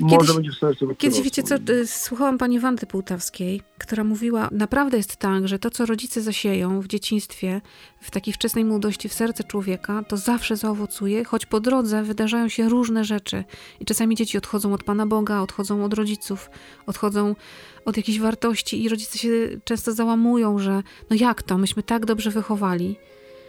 Może 0.00 0.16
Kiedyś- 0.16 0.34
będzie 0.34 0.50
w 0.50 0.54
sercu. 0.54 0.86
Kiedyś, 0.86 0.98
prostu. 0.98 1.22
wiecie 1.22 1.42
co, 1.42 1.72
y, 1.72 1.86
słuchałam 1.86 2.38
pani 2.38 2.60
Wandy 2.60 2.86
Półtawskiej, 2.86 3.62
która 3.78 4.04
mówiła, 4.04 4.48
naprawdę 4.52 4.96
jest 4.96 5.16
tak, 5.16 5.48
że 5.48 5.58
to, 5.58 5.70
co 5.70 5.86
rodzice 5.86 6.20
zasieją 6.20 6.80
w 6.80 6.86
dzieciństwie, 6.86 7.60
w 8.00 8.10
takiej 8.10 8.34
wczesnej 8.34 8.64
młodości 8.64 9.08
w 9.08 9.12
serce 9.12 9.44
człowieka, 9.44 10.04
to 10.08 10.16
zawsze 10.16 10.56
zaowocuje, 10.56 11.24
choć 11.24 11.46
po 11.46 11.60
drodze 11.60 12.02
wydarzają 12.02 12.48
się 12.48 12.68
różne 12.68 13.04
rzeczy. 13.04 13.44
I 13.80 13.84
czasami 13.84 14.16
dzieci 14.16 14.38
odchodzą 14.38 14.72
od 14.72 14.84
Pana 14.84 15.06
Boga, 15.06 15.40
odchodzą 15.40 15.84
od 15.84 15.94
rodziców, 15.94 16.50
odchodzą 16.86 17.34
od 17.84 17.96
jakichś 17.96 18.18
wartości 18.18 18.84
i 18.84 18.88
rodzice 18.88 19.18
się 19.18 19.28
często 19.64 19.92
załamują, 19.92 20.58
że 20.58 20.82
no 21.10 21.16
jak 21.20 21.42
to, 21.42 21.58
myśmy 21.58 21.82
tak 21.82 22.06
dobrze 22.06 22.30
wychowali, 22.30 22.96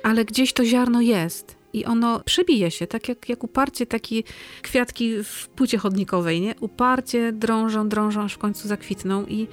ale 0.03 0.25
gdzieś 0.25 0.53
to 0.53 0.65
ziarno 0.65 1.01
jest. 1.01 1.55
I 1.73 1.85
ono 1.85 2.19
przebije 2.19 2.71
się, 2.71 2.87
tak 2.87 3.09
jak, 3.09 3.29
jak 3.29 3.43
uparcie 3.43 3.85
takie 3.85 4.23
kwiatki 4.61 5.23
w 5.23 5.47
płycie 5.47 5.77
chodnikowej, 5.77 6.41
nie? 6.41 6.55
Uparcie 6.59 7.31
drążą, 7.31 7.89
drążą, 7.89 8.21
aż 8.21 8.33
w 8.33 8.37
końcu 8.37 8.67
zakwitną. 8.67 9.25
I, 9.25 9.47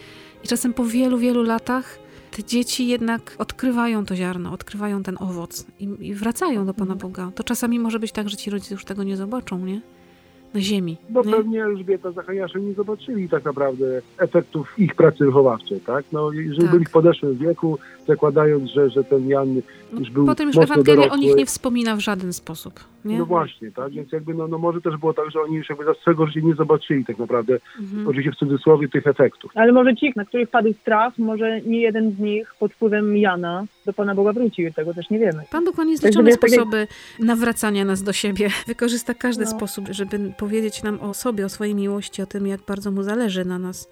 I 0.45 0.49
czasem 0.49 0.75
po 0.75 0.85
wielu, 0.85 1.19
wielu 1.19 1.43
latach 1.43 1.99
te 2.31 2.45
dzieci 2.45 2.87
jednak 2.87 3.35
odkrywają 3.39 4.07
to 4.07 4.17
ziarno, 4.17 4.53
odkrywają 4.53 5.03
ten 5.03 5.17
owoc 5.21 5.67
i, 5.81 5.89
i 6.01 6.15
wracają 6.15 6.67
do 6.67 6.75
Pana 6.75 6.97
Boga. 6.97 7.33
To 7.35 7.45
czasami 7.45 7.79
może 7.79 7.99
być 7.99 8.13
tak, 8.13 8.29
że 8.29 8.37
ci 8.37 8.51
rodzice 8.51 8.75
już 8.75 8.85
tego 8.85 9.03
nie 9.03 9.17
zobaczą, 9.17 9.59
nie? 9.59 9.81
Na 10.55 10.61
ziemi. 10.61 10.97
Bo 11.09 11.23
nie? 11.23 11.33
pewnie 11.33 11.65
Elżbieta 11.65 12.13
Zachariasze 12.13 12.61
nie 12.61 12.73
zobaczyli 12.75 13.29
tak 13.29 13.45
naprawdę 13.45 14.01
efektów 14.19 14.79
ich 14.79 14.95
pracy 14.95 15.25
wychowawczej, 15.25 15.81
tak? 15.81 16.05
No, 16.13 16.33
jeżeli 16.33 16.63
Tak. 16.63 16.71
byli 16.71 16.85
w 16.85 16.91
podeszłym 16.91 17.37
wieku, 17.39 17.79
zakładając, 18.09 18.71
że, 18.71 18.91
że 18.91 19.05
ten 19.05 19.29
Jan 19.29 19.61
już 19.99 20.11
był 20.11 20.27
Potem 20.27 20.49
już 20.49 20.57
Ewangelia 20.57 21.11
o 21.11 21.17
nich 21.17 21.37
nie 21.37 21.47
wspomina 21.47 21.97
w 21.97 22.01
żaden 22.01 22.33
sposób. 22.33 22.81
Nie? 23.05 23.19
No 23.19 23.27
właśnie, 23.27 23.71
tak? 23.73 23.93
Więc 23.93 24.13
jakby 24.13 24.35
no, 24.35 24.49
no 24.49 24.59
może 24.59 24.81
też 24.81 24.97
było 24.97 25.15
tak, 25.15 25.31
że 25.31 25.41
oni 25.41 25.57
już 25.57 25.69
jakby 25.69 25.85
za 25.85 25.95
swego 25.95 26.27
życia 26.27 26.41
nie 26.47 26.55
zobaczyli 26.55 27.05
tak 27.05 27.19
naprawdę, 27.19 27.59
Mhm. 27.81 28.09
oczywiście 28.09 28.33
w 28.33 28.37
cudzysłowie, 28.37 28.89
tych 28.89 29.07
efektów. 29.07 29.51
Ale 29.55 29.73
może 29.73 29.97
ci, 29.97 30.13
na 30.17 30.25
których 30.25 30.51
padł 30.51 30.73
strach, 30.81 31.19
może 31.19 31.61
nie 31.61 31.81
jeden 31.81 32.13
z 32.13 32.19
nich 32.19 32.55
pod 32.59 32.73
wpływem 32.73 33.17
Jana 33.17 33.65
do 33.87 33.93
Pana 33.93 34.15
Boga 34.15 34.33
wrócił. 34.33 34.73
Tego 34.73 34.95
też 34.95 35.11
nie 35.11 35.19
wiemy. 35.19 35.43
Pan 35.51 35.65
Bóg 35.65 35.79
ma 35.79 35.85
Tak, 35.85 36.13
tak 36.13 36.27
jak- 36.27 36.35
sposoby 36.35 36.87
nawracania 37.19 37.85
nas 37.85 38.03
do 38.03 38.13
siebie. 38.13 38.49
Wykorzysta 38.67 39.15
każdy 39.15 39.45
No. 39.45 39.51
sposób, 39.51 39.85
żeby 39.91 40.33
powiedzieć 40.41 40.83
nam 40.83 41.01
o 41.01 41.15
sobie, 41.15 41.45
o 41.47 41.49
swojej 41.49 41.75
miłości, 41.75 42.23
o 42.23 42.27
tym, 42.27 42.47
jak 42.47 42.61
bardzo 42.61 42.91
mu 42.91 43.03
zależy 43.03 43.45
na 43.45 43.59
nas. 43.59 43.89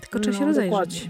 Tylko 0.00 0.18
trzeba 0.20 0.36
się 0.36 0.40
No, 0.40 0.46
rozejrzeć. 0.46 0.70
dokładnie. 0.70 1.00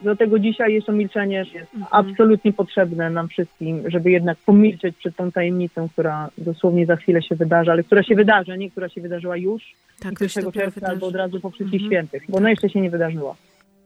Dlatego 0.00 0.38
dzisiaj 0.38 0.74
jest 0.74 0.86
to 0.86 0.92
milczenie 0.92 1.36
jest 1.36 1.74
Mhm. 1.74 1.86
absolutnie 1.90 2.52
potrzebne 2.52 3.10
nam 3.10 3.28
wszystkim, 3.28 3.90
żeby 3.90 4.10
jednak 4.10 4.38
pomilczeć 4.46 4.96
przed 4.96 5.16
tą 5.16 5.32
tajemnicą, 5.32 5.88
która 5.88 6.30
dosłownie 6.38 6.86
za 6.86 6.96
chwilę 6.96 7.22
się 7.22 7.34
wydarzy, 7.34 7.70
ale 7.70 7.82
która 7.82 8.02
się 8.02 8.14
wydarzy, 8.14 8.58
nie 8.58 8.70
która 8.70 8.88
się 8.88 9.00
wydarzyła 9.00 9.36
już 9.36 9.62
Tak, 10.02 10.12
i 10.12 10.16
to 10.16 10.28
się 10.28 10.40
1 10.40 10.44
dopiero 10.44 10.66
czerwca 10.72 10.86
albo 10.88 11.06
od 11.06 11.12
wydarzy. 11.12 11.18
razu 11.32 11.40
po 11.40 11.50
wszystkich 11.50 11.82
Mhm. 11.82 11.90
świętych, 11.90 12.22
bo 12.30 12.38
ona 12.38 12.50
jeszcze 12.50 12.68
się 12.68 12.80
nie 12.80 12.90
wydarzyła. 12.90 13.36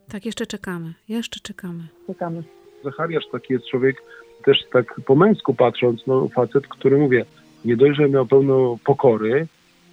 Tak, 0.08 0.26
jeszcze 0.26 0.46
czekamy. 0.46 0.92
Jeszcze 1.08 1.40
czekamy. 1.40 1.82
Czekamy. 2.06 2.42
Zachariasz 2.84 3.24
taki 3.32 3.52
jest 3.52 3.66
człowiek, 3.70 3.96
też 4.44 4.58
tak 4.72 5.00
po 5.06 5.14
męsku 5.16 5.54
patrząc, 5.54 6.06
no 6.06 6.28
facet, 6.28 6.66
który 6.68 6.98
mówię, 6.98 7.24
nie 7.64 7.76
dość, 7.76 7.96
że 7.98 8.08
miał 8.08 8.26
pełno 8.26 8.78
pokory, 8.84 9.46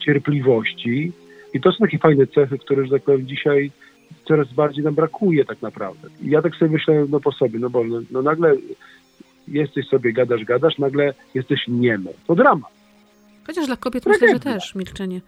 cierpliwości 0.05 1.11
i 1.53 1.61
to 1.61 1.71
są 1.71 1.77
takie 1.77 1.97
fajne 1.97 2.27
cechy, 2.27 2.57
które, 2.57 2.85
że 2.85 2.91
tak 2.91 3.01
powiem, 3.03 3.27
dzisiaj 3.27 3.71
coraz 4.27 4.53
bardziej 4.53 4.83
nam 4.83 4.95
brakuje 4.95 5.45
tak 5.45 5.61
naprawdę. 5.61 6.07
I 6.21 6.29
ja 6.29 6.41
tak 6.41 6.55
sobie 6.55 6.71
myślę 6.71 7.05
no 7.09 7.19
po 7.19 7.31
sobie, 7.31 7.59
no 7.59 7.69
bo 7.69 7.83
no, 7.83 8.01
no 8.11 8.21
nagle 8.21 8.55
jesteś 9.47 9.87
sobie, 9.87 10.13
gadasz, 10.13 10.43
gadasz, 10.45 10.77
nagle 10.77 11.13
jesteś 11.33 11.59
niemy. 11.67 12.13
To 12.27 12.35
drama. 12.35 12.67
Chociaż 13.47 13.65
dla 13.67 13.75
kobiet 13.75 14.03
Tragedia. 14.03 14.33
myślę, 14.33 14.51
że 14.51 14.59
też 14.59 14.75
milczenie 14.75 15.21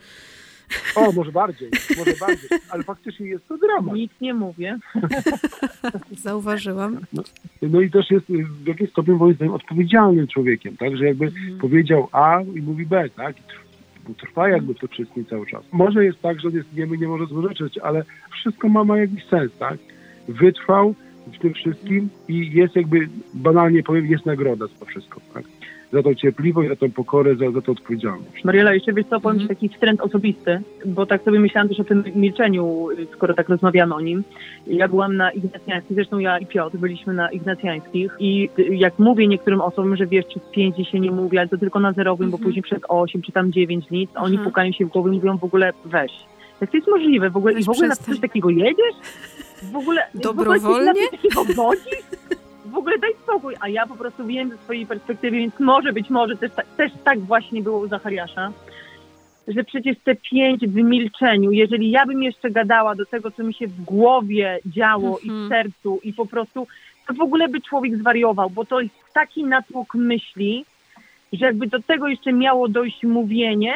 O, 0.96 1.12
może 1.12 1.32
bardziej, 1.32 1.70
może 1.98 2.12
bardziej, 2.20 2.50
ale 2.70 2.84
faktycznie 2.84 3.26
jest 3.28 3.48
to 3.48 3.58
dramat. 3.58 3.96
Nic 3.96 4.12
nie 4.22 4.34
mówię. 4.34 4.78
Zauważyłam. 6.24 7.00
No 7.62 7.82
i 7.82 7.90
też 7.92 8.12
jest 8.12 8.26
w 8.64 8.68
jakimś 8.68 8.90
stopniu 8.90 9.18
moim 9.18 9.36
zdaniem 9.36 9.54
odpowiedzialnym 9.54 10.28
człowiekiem, 10.28 10.78
tak, 10.78 10.98
że 10.98 11.06
jakby 11.06 11.26
Mhm. 11.26 11.58
powiedział 11.58 12.08
A 12.12 12.42
i 12.56 12.62
mówi 12.62 12.86
B, 12.86 13.10
tak, 13.16 13.40
i 13.40 13.42
trwa 14.14 14.50
jakby 14.50 14.76
to 14.76 14.88
wszystkim 14.88 15.26
cały 15.26 15.46
czas. 15.48 15.64
Może 15.72 16.06
jest 16.06 16.22
tak, 16.22 16.40
że 16.40 16.50
niemy, 16.76 16.98
nie 16.98 17.08
może 17.08 17.26
złorzeczyć, 17.26 17.78
ale 17.78 18.04
wszystko 18.32 18.70
ma, 18.70 18.84
ma 18.84 18.98
jakiś 18.98 19.26
sens, 19.26 19.52
tak. 19.60 19.78
Wytrwał 20.28 20.96
w 21.28 21.40
tym 21.40 21.54
wszystkim 21.54 22.10
i 22.28 22.52
jest 22.52 22.76
jakby, 22.76 23.10
banalnie 23.34 23.84
powiem, 23.84 24.06
jest 24.06 24.26
nagroda 24.26 24.68
za 24.68 24.74
to 24.80 24.86
wszystko, 24.86 25.22
tak. 25.34 25.44
Za 25.96 26.04
tą 26.04 26.16
cierpliwość, 26.16 26.70
za 26.70 26.76
tą 26.76 26.92
pokorę, 26.92 27.36
za, 27.36 27.52
za 27.52 27.62
tą 27.62 27.72
odpowiedzialność. 27.72 28.44
Mariela, 28.44 28.74
jeszcze 28.74 28.94
wiesz 28.94 29.06
co, 29.10 29.20
powiem 29.20 29.38
Ci 29.40 29.44
Mhm. 29.44 29.56
taki 29.58 29.70
wstręt 29.70 30.02
osobisty, 30.02 30.62
bo 30.86 31.06
tak 31.06 31.24
sobie 31.24 31.40
myślałam 31.40 31.70
też 31.70 31.80
o 31.80 31.84
tym 31.84 32.04
milczeniu, 32.16 32.88
skoro 33.14 33.34
tak 33.34 33.50
rozmawiamy 33.50 33.96
o 33.96 34.02
nim. 34.02 34.24
Ja 34.68 34.88
byłam 34.88 35.16
na 35.18 35.32
Ignacjańskich, 35.32 35.96
zresztą 35.96 36.20
ja 36.20 36.40
i 36.40 36.46
Piotr 36.46 36.78
byliśmy 36.78 37.14
na 37.14 37.32
Ignacjańskich 37.32 38.12
i 38.20 38.50
jak 38.70 39.00
mówię 39.00 39.28
niektórym 39.28 39.62
osobom, 39.62 39.96
że 39.96 40.08
wiesz, 40.08 40.26
przez 40.26 40.44
pięć 40.52 40.76
dni 40.76 40.86
się 40.86 41.00
nie 41.00 41.12
mówi, 41.12 41.38
ale 41.38 41.48
to 41.50 41.58
tylko 41.58 41.80
na 41.80 41.94
zerowym, 41.94 42.30
bo 42.32 42.38
Mhm. 42.38 42.44
później 42.44 42.64
przez 42.64 42.80
osiem 42.90 43.22
czy 43.22 43.32
tam 43.32 43.52
dziewięć 43.52 43.90
nic, 43.92 44.10
oni 44.16 44.36
Mhm. 44.36 44.50
pukają 44.50 44.72
się 44.72 44.86
w 44.86 44.90
głowę 44.90 45.10
i 45.10 45.14
mówią 45.14 45.38
w 45.38 45.44
ogóle 45.44 45.74
weź. 45.86 46.12
Jak 46.62 46.72
to 46.72 46.78
jest 46.78 46.90
możliwe? 46.90 47.30
W 47.30 47.38
ogóle, 47.38 47.54
Weź 47.54 47.66
w 47.66 47.70
ogóle 47.70 47.88
na 47.88 47.96
coś 47.96 48.20
takiego 48.20 48.50
jedziesz? 48.50 48.96
W 49.72 49.76
ogóle 49.76 50.02
Dobrowolnie? 50.16 50.60
W 50.60 50.66
ogóle 50.66 50.94
takiego? 51.12 51.72
Ogóle 52.96 53.12
daj 53.14 53.22
spokój, 53.24 53.56
a 53.60 53.70
ja 53.70 53.88
po 53.88 53.96
prostu 53.96 54.26
wiem 54.26 54.50
ze 54.50 54.58
swojej 54.58 54.86
perspektywy, 54.86 55.38
więc 55.38 55.60
może 55.60 55.94
być 55.94 56.10
może 56.10 56.36
też, 56.38 56.52
tak- 56.56 56.76
też 56.78 56.92
tak 57.04 57.20
właśnie 57.20 57.62
było 57.62 57.80
u 57.80 57.88
Zachariasza, 57.88 58.52
że 59.48 59.64
przecież 59.64 59.98
te 60.04 60.16
pięć 60.16 60.68
w 60.68 60.76
milczeniu, 60.76 61.52
jeżeli 61.52 61.92
ja 61.92 62.06
bym 62.06 62.24
jeszcze 62.24 62.52
gadała 62.52 62.96
do 62.96 63.06
tego, 63.06 63.32
co 63.32 63.44
mi 63.44 63.54
się 63.54 63.68
w 63.68 63.82
głowie 63.84 64.60
działo 64.66 65.20
i 65.24 65.30
Mhm. 65.30 65.46
w 65.46 65.50
sercu 65.50 66.00
i 66.04 66.14
po 66.14 66.26
prostu, 66.26 66.68
to 67.08 67.14
w 67.14 67.22
ogóle 67.22 67.48
by 67.48 67.62
człowiek 67.62 67.98
zwariował, 67.98 68.50
bo 68.50 68.66
to 68.66 68.80
jest 68.82 68.96
taki 69.14 69.44
natłok 69.44 69.96
myśli, 69.96 70.66
że 71.34 71.46
jakby 71.46 71.68
do 71.68 71.82
tego 71.82 72.08
jeszcze 72.08 72.34
miało 72.34 72.68
dojść 72.68 73.04
mówienie, 73.04 73.74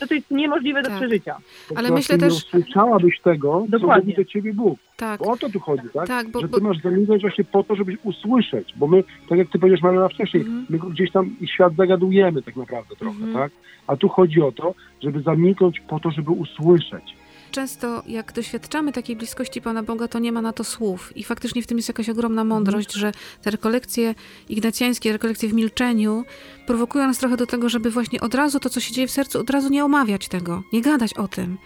to 0.00 0.06
to 0.06 0.14
jest 0.14 0.30
niemożliwe 0.30 0.82
do 0.82 0.88
Tak. 0.88 0.98
przeżycia. 0.98 1.36
Ale 1.76 1.90
myślę 1.90 2.16
nie 2.16 2.20
też- 2.20 2.32
usłyszałabyś 2.34 3.20
tego, 3.20 3.64
co 3.70 3.78
Dokładnie. 3.78 4.02
mówi 4.10 4.24
do 4.24 4.30
ciebie 4.30 4.52
Bóg. 4.54 4.78
Tak, 4.96 5.20
Bo 5.20 5.30
o 5.32 5.36
to 5.36 5.48
tu 5.50 5.60
chodzi, 5.60 5.82
tak? 5.94 6.08
tak, 6.08 6.30
bo, 6.30 6.40
że 6.40 6.48
bo 6.48 6.58
ty 6.58 6.64
masz 6.64 6.78
zamilczeć 6.82 7.20
właśnie 7.20 7.44
po 7.44 7.62
to, 7.64 7.76
żebyś 7.76 7.96
usłyszeć, 8.04 8.72
bo 8.76 8.86
my, 8.86 9.04
tak 9.28 9.38
jak 9.38 9.48
ty 9.50 9.58
powiedziałeś 9.58 9.82
Marlena 9.82 10.08
wcześniej, 10.08 10.42
Mhm. 10.42 10.66
my 10.70 10.78
gdzieś 10.90 11.10
tam 11.12 11.36
i 11.40 11.48
świat 11.48 11.74
zagadujemy 11.76 12.42
tak 12.42 12.56
naprawdę 12.56 12.96
trochę, 12.96 13.16
Mhm. 13.24 13.34
tak? 13.34 13.52
A 13.86 13.96
tu 13.96 14.08
chodzi 14.08 14.42
o 14.42 14.52
to, 14.52 14.74
żeby 15.02 15.20
zamilknąć 15.22 15.80
po 15.80 16.00
to, 16.00 16.10
żeby 16.10 16.30
usłyszeć. 16.30 17.16
Często 17.50 18.02
jak 18.06 18.32
doświadczamy 18.32 18.92
takiej 18.92 19.16
bliskości 19.16 19.60
Pana 19.62 19.82
Boga, 19.82 20.08
to 20.08 20.18
nie 20.18 20.32
ma 20.32 20.42
na 20.42 20.52
to 20.52 20.64
słów. 20.64 21.16
I 21.16 21.24
faktycznie 21.24 21.62
w 21.62 21.66
tym 21.66 21.78
jest 21.78 21.88
jakaś 21.88 22.08
ogromna 22.08 22.44
mądrość, 22.44 22.92
że 22.92 23.12
te 23.42 23.50
rekolekcje 23.50 24.14
ignacjańskie, 24.48 25.12
rekolekcje 25.12 25.48
w 25.48 25.52
milczeniu 25.52 26.24
prowokują 26.66 27.06
nas 27.06 27.18
trochę 27.18 27.36
do 27.36 27.46
tego, 27.46 27.68
żeby 27.68 27.90
właśnie 27.90 28.20
od 28.20 28.34
razu 28.34 28.60
to, 28.60 28.70
co 28.70 28.80
się 28.80 28.94
dzieje 28.94 29.08
w 29.08 29.10
sercu, 29.10 29.40
od 29.40 29.50
razu 29.50 29.68
nie 29.68 29.84
omawiać 29.84 30.28
tego, 30.28 30.62
nie 30.72 30.82
gadać 30.82 31.14
o 31.14 31.28
tym, 31.28 31.58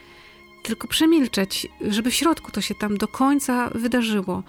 tylko 0.63 0.89
przemilczeć, 0.89 1.67
żeby 1.81 2.11
w 2.11 2.15
środku 2.15 2.51
to 2.53 2.61
się 2.61 2.75
tam 2.75 2.97
do 2.97 3.09
końca 3.09 3.71
wydarzyło. 3.75 4.43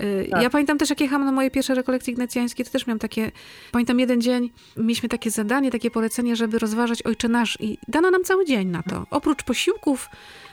Y, 0.00 0.28
Tak. 0.30 0.42
Ja 0.42 0.50
pamiętam 0.50 0.78
też, 0.78 0.90
jak 0.90 1.00
jechałam 1.00 1.26
na 1.26 1.32
moje 1.32 1.50
pierwsze 1.50 1.74
rekolekcje 1.74 2.12
ignacjańskie, 2.12 2.64
to 2.64 2.70
też 2.70 2.86
miałam 2.86 2.98
takie, 2.98 3.32
pamiętam 3.72 4.00
jeden 4.00 4.20
dzień, 4.20 4.50
mieliśmy 4.76 5.08
takie 5.08 5.30
zadanie, 5.30 5.70
takie 5.70 5.90
polecenie, 5.90 6.36
żeby 6.36 6.58
rozważać 6.58 7.02
Ojcze 7.02 7.28
Nasz 7.28 7.60
i 7.60 7.78
dano 7.88 8.10
nam 8.10 8.24
cały 8.24 8.44
dzień 8.44 8.68
na 8.68 8.82
to. 8.82 9.06
Oprócz 9.10 9.42
posiłków, 9.42 10.08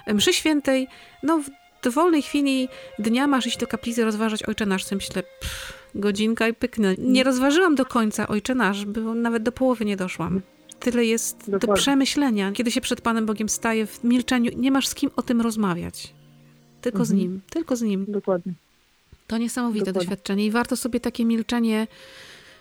mszy 0.08 0.34
świętej, 0.34 0.88
no 1.24 1.38
w 1.40 1.50
dowolnej 1.84 2.22
chwili 2.22 2.68
dnia 3.00 3.28
masz 3.28 3.48
iść 3.48 3.58
do 3.58 3.68
kaplicy 3.68 4.04
rozważać 4.06 4.44
Ojcze 4.44 4.66
Nasz. 4.66 4.84
Sobie 4.84 4.98
myślę, 4.98 5.24
pff, 5.24 5.74
godzinka 5.96 6.48
i 6.48 6.54
pyknę. 6.54 6.96
Nie 6.98 7.24
rozważyłam 7.24 7.76
do 7.76 7.86
końca 7.86 8.28
Ojcze 8.28 8.56
Nasz, 8.56 8.86
bo 8.86 9.14
nawet 9.16 9.44
do 9.44 9.52
połowy 9.52 9.86
nie 9.86 9.98
doszłam. 9.98 10.42
Tyle 10.80 11.06
jest 11.06 11.52
do 11.52 11.60
Dokładnie. 11.60 11.82
przemyślenia. 11.82 12.52
Kiedy 12.52 12.72
się 12.72 12.82
przed 12.82 13.02
Panem 13.02 13.26
Bogiem 13.26 13.50
staje 13.50 13.86
w 13.86 14.04
milczeniu, 14.04 14.52
nie 14.56 14.72
masz 14.72 14.88
z 14.88 14.96
kim 14.96 15.10
o 15.16 15.22
tym 15.22 15.42
rozmawiać. 15.42 16.14
Tylko 16.82 17.06
z 17.06 17.12
Mhm. 17.12 17.20
Nim, 17.32 17.42
tylko 17.50 17.76
z 17.76 17.82
Nim. 17.82 18.06
Dokładnie. 18.08 18.54
To 19.28 19.38
niesamowite 19.38 19.86
Dokładnie. 19.86 20.00
doświadczenie 20.10 20.46
i 20.46 20.52
warto 20.52 20.76
sobie 20.78 21.00
takie 21.00 21.26
milczenie 21.26 21.88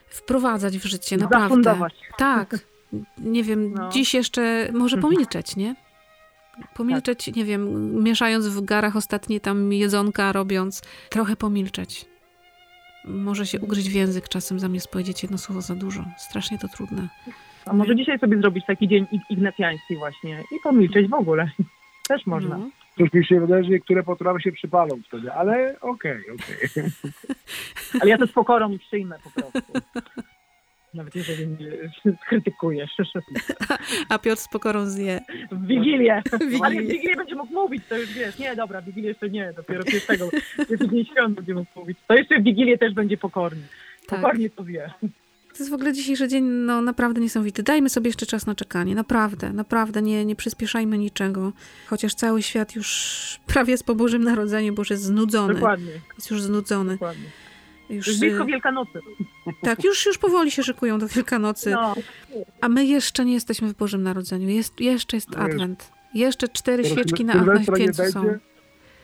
wprowadzać 0.09 0.79
w 0.79 0.85
życie, 0.85 1.17
naprawdę. 1.17 1.49
Zafundować. 1.49 1.95
Tak. 2.19 2.59
Nie 3.19 3.45
wiem, 3.45 3.75
No. 3.75 3.89
dziś 3.93 4.15
jeszcze 4.15 4.69
może 4.73 4.99
pomilczeć, 4.99 5.57
nie? 5.57 5.75
Pomilczeć, 6.75 7.35
nie 7.37 7.45
wiem, 7.45 7.95
mieszając 8.03 8.49
w 8.49 8.65
garach 8.65 8.97
ostatnie 8.97 9.41
tam 9.41 9.73
jedzonka, 9.73 10.33
robiąc, 10.33 10.83
trochę 11.09 11.37
pomilczeć. 11.37 12.05
Może 13.05 13.47
się 13.47 13.61
ugryźć 13.61 13.89
w 13.89 13.95
język 13.95 14.29
czasem, 14.29 14.61
zamiast 14.61 14.89
powiedzieć 14.89 15.23
jedno 15.23 15.39
słowo 15.39 15.61
za 15.61 15.75
dużo. 15.75 16.05
Strasznie 16.19 16.59
to 16.59 16.69
trudne. 16.69 17.09
A 17.67 17.73
może 17.73 17.97
dzisiaj 17.97 18.19
sobie 18.19 18.39
zrobić 18.39 18.67
taki 18.67 18.89
dzień 18.89 19.05
ig- 19.13 19.31
ignacjański 19.31 19.97
właśnie 19.97 20.41
i 20.41 20.61
pomilczeć 20.63 21.09
w 21.09 21.15
ogóle. 21.15 21.51
Też 22.09 22.27
można. 22.27 22.59
No. 22.59 22.71
Coś 22.99 23.13
mi 23.13 23.27
się 23.27 23.41
wydaje, 23.41 23.65
że 23.65 23.71
niektóre 23.71 24.03
potrawy 24.03 24.41
się 24.41 24.53
przypalą 24.53 25.01
wtedy, 25.09 25.33
ale 25.33 25.77
okej, 25.81 26.21
okej. 26.35 26.83
Ale 28.01 28.11
ja 28.11 28.19
to 28.19 28.27
z 28.27 28.33
pokorą 28.33 28.79
przyjmę 28.79 29.17
po 29.25 29.31
prostu. 29.31 29.73
Nawet 30.95 31.15
jeżeli 31.15 31.47
mnie 31.47 31.67
skrytykujesz. 32.27 32.91
A 34.09 34.19
Piotr 34.19 34.43
z 34.43 34.49
pokorą 34.49 34.87
zje. 34.87 35.21
W 35.53 35.67
Wigilię. 35.67 36.23
Wigilię. 36.41 36.59
Ale 36.63 36.75
w 36.75 36.87
Wigilię 36.87 37.17
będzie 37.17 37.35
mógł 37.35 37.53
mówić, 37.53 37.83
to 37.89 37.97
już 37.99 38.13
wiesz. 38.13 38.39
Nie, 38.39 38.57
dobra, 38.57 38.81
w 38.81 38.85
Wigilię 38.85 39.09
jeszcze 39.09 39.31
nie, 39.31 39.53
dopiero 39.57 39.85
pierwszego. 39.85 40.31
Jeszcze 40.59 40.89
dzień 40.89 41.05
świąt 41.05 41.35
będzie 41.37 41.55
mógł 41.55 41.71
mówić. 41.77 41.99
To 42.07 42.15
jeszcze 42.15 42.41
w 42.41 42.45
Wigilię 42.45 42.79
też 42.79 42.95
będzie 42.95 43.17
pokorny. 43.17 43.63
Tak. 44.07 44.21
Pokornie 44.21 44.51
to 44.51 44.65
wie. 44.65 44.91
To 45.53 45.59
jest 45.59 45.71
w 45.71 45.75
ogóle 45.75 45.93
dzisiejszy 45.93 46.29
dzień 46.29 46.45
no, 46.45 46.81
naprawdę 46.81 47.21
niesamowity. 47.21 47.63
Dajmy 47.63 47.89
sobie 47.89 48.09
jeszcze 48.09 48.27
czas 48.27 48.47
na 48.47 48.55
czekanie. 48.55 48.95
Naprawdę, 48.95 49.53
naprawdę 49.53 50.03
nie, 50.03 50.25
nie 50.25 50.37
przyspieszajmy 50.37 50.99
niczego. 50.99 51.53
Chociaż 51.87 52.15
cały 52.15 52.43
świat 52.43 52.77
już 52.77 53.41
prawie 53.47 53.71
jest 53.71 53.85
po 53.87 53.95
Bożym 53.95 54.25
Narodzeniu, 54.25 54.75
bo 54.75 54.81
już 54.81 54.91
jest 54.91 55.03
znudzony. 55.03 55.55
Dokładnie, 55.55 55.93
Jest 56.17 56.31
już 56.31 56.43
znudzony. 56.43 56.93
dokładnie. 56.93 57.25
Już, 57.91 58.07
Już 58.07 58.19
blisko 58.19 58.43
y, 58.43 58.47
Wielkanocy. 58.47 58.99
tak, 59.63 59.85
już, 59.85 60.07
już 60.07 60.19
powoli 60.19 60.51
się 60.51 60.63
szykują 60.63 60.99
do 60.99 61.09
Wielkanocy. 61.09 61.71
No, 61.71 61.95
A 62.61 62.69
my 62.69 62.85
jeszcze 62.85 63.25
nie 63.25 63.35
jesteśmy 63.35 63.69
w 63.69 63.75
Bożym 63.77 64.03
Narodzeniu. 64.03 64.49
Jest, 64.49 64.81
jeszcze 64.81 65.17
jest 65.17 65.31
No. 65.31 65.39
Adwent. 65.39 65.93
Jeszcze 66.15 66.49
cztery 66.49 66.83
Teraz 66.83 66.99
świeczki 66.99 67.25
na, 67.25 67.63
święcu 67.63 68.03
są. 68.13 68.25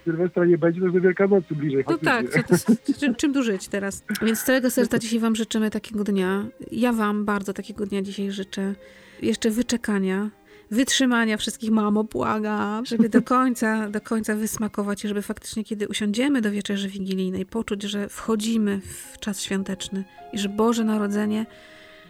Sylwestra 0.05 0.45
nie 0.45 0.59
będzie, 0.59 0.81
to 0.81 0.91
do 0.91 1.01
Wielkanocy 1.01 1.55
bliżej. 1.55 1.85
No 1.91 1.99
tak, 1.99 2.27
to, 2.49 2.57
z 2.57 2.99
czym, 3.01 3.15
czym 3.15 3.35
tu 3.35 3.43
żyć 3.43 3.69
teraz? 3.69 4.05
Więc 4.23 4.39
z 4.39 4.45
całego 4.45 4.71
serca 4.71 4.99
dzisiaj 4.99 5.19
Wam 5.19 5.37
życzymy 5.37 5.71
takiego 5.71 6.05
dnia. 6.05 6.47
Ja 6.71 6.93
Wam 6.93 7.25
bardzo 7.25 7.53
takiego 7.53 7.87
dnia 7.87 8.03
dzisiaj 8.03 8.31
życzę. 8.31 8.75
Jeszcze 9.23 9.51
wyczekania, 9.51 10.31
wytrzymania 10.71 11.37
wszystkich, 11.37 11.71
mamo, 11.71 12.05
błagam, 12.05 12.87
żeby 12.87 13.09
do 13.09 13.23
końca, 13.23 13.91
do 13.91 14.01
końca 14.01 14.35
wysmakować 14.35 15.05
i 15.05 15.09
żeby 15.09 15.23
faktycznie, 15.23 15.65
kiedy 15.65 15.89
usiądziemy 15.89 16.41
do 16.41 16.51
wieczerzy 16.51 16.89
wigilijnej, 16.89 17.47
poczuć, 17.47 17.83
że 17.83 18.09
wchodzimy 18.09 18.81
w 18.81 19.19
czas 19.19 19.43
świąteczny 19.43 20.05
i 20.33 20.39
że 20.39 20.49
Boże 20.49 20.85
Narodzenie 20.85 21.47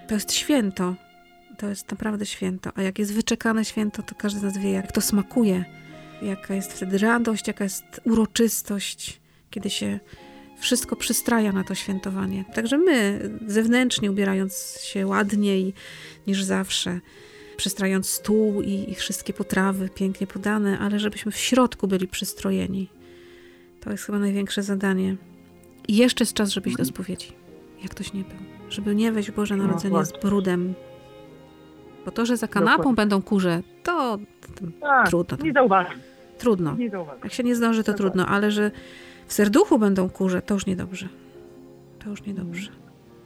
to 0.08 0.14
jest 0.14 0.32
święto. 0.32 0.94
To 1.58 1.68
jest 1.68 1.90
naprawdę 1.90 2.26
święto. 2.26 2.70
A 2.74 2.82
jak 2.82 2.98
jest 2.98 3.14
wyczekane 3.14 3.64
święto, 3.64 4.02
to 4.02 4.14
każdy 4.14 4.40
z 4.40 4.42
nas 4.42 4.58
wie, 4.58 4.70
jak 4.70 4.92
to 4.92 5.00
smakuje. 5.00 5.64
Jaka 6.22 6.54
jest 6.54 6.72
wtedy 6.72 6.98
radość, 6.98 7.46
jaka 7.46 7.64
jest 7.64 7.84
uroczystość, 8.04 9.20
kiedy 9.50 9.70
się 9.70 10.00
wszystko 10.58 10.96
przystraja 10.96 11.52
na 11.52 11.64
to 11.64 11.74
świętowanie. 11.74 12.44
Także 12.54 12.78
my, 12.78 13.20
zewnętrznie 13.46 14.10
ubierając 14.10 14.78
się 14.82 15.06
ładniej 15.06 15.74
niż 16.26 16.42
zawsze, 16.42 17.00
przystrajając 17.56 18.08
stół 18.08 18.62
i, 18.62 18.94
wszystkie 18.94 19.32
potrawy 19.32 19.88
pięknie 19.88 20.26
podane, 20.26 20.78
ale 20.78 20.98
żebyśmy 20.98 21.32
w 21.32 21.36
środku 21.36 21.88
byli 21.88 22.08
przystrojeni. 22.08 22.88
To 23.80 23.90
jest 23.90 24.04
chyba 24.04 24.18
największe 24.18 24.62
zadanie. 24.62 25.16
I 25.88 25.96
jeszcze 25.96 26.22
jest 26.22 26.34
czas, 26.34 26.50
żeby 26.50 26.68
iść 26.68 26.78
do 26.78 26.84
spowiedzi, 26.84 27.32
jak 27.82 27.90
ktoś 27.90 28.12
nie 28.12 28.22
był. 28.24 28.36
Żeby 28.68 28.94
nie 28.94 29.12
wejść 29.12 29.30
Boże 29.30 29.56
No 29.56 29.64
Narodzenie 29.64 30.04
z 30.04 30.10
właśnie. 30.10 30.18
brudem. 30.28 30.74
Bo 32.04 32.10
to, 32.10 32.26
że 32.26 32.36
za 32.36 32.48
kanapą 32.48 32.76
Dokładnie. 32.76 32.94
będą 32.96 33.22
kurze, 33.22 33.62
to, 33.82 34.18
to 34.56 34.64
tak, 34.80 35.08
trudno. 35.08 35.36
nie 35.44 35.52
zauważam. 35.52 35.98
Trudno. 36.38 36.76
Nie 36.76 36.90
zauważam. 36.90 37.20
Jak 37.24 37.32
się 37.32 37.42
nie 37.42 37.56
zdąży, 37.56 37.84
to 37.84 37.92
Dokładnie. 37.92 38.10
trudno, 38.10 38.26
ale 38.34 38.50
że 38.50 38.70
w 39.26 39.32
serduchu 39.32 39.78
będą 39.78 40.08
kurze, 40.10 40.42
to 40.42 40.54
już 40.54 40.66
niedobrze. 40.66 41.08
To 42.04 42.10
już 42.10 42.22
niedobrze. 42.22 42.70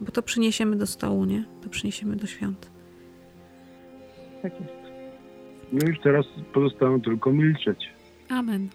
Bo 0.01 0.13
to 0.13 0.23
przyniesiemy 0.23 0.77
do 0.77 0.87
stołu, 0.87 1.25
nie? 1.25 1.45
To 1.63 1.69
przyniesiemy 1.69 2.17
do 2.17 2.27
świąt. 2.27 2.70
Tak 4.43 4.53
jest. 4.61 4.73
No 5.73 5.89
już 5.89 6.01
teraz 6.01 6.27
pozostało 6.55 6.99
tylko 6.99 7.33
milczeć. 7.33 7.91
Amen. 8.29 8.69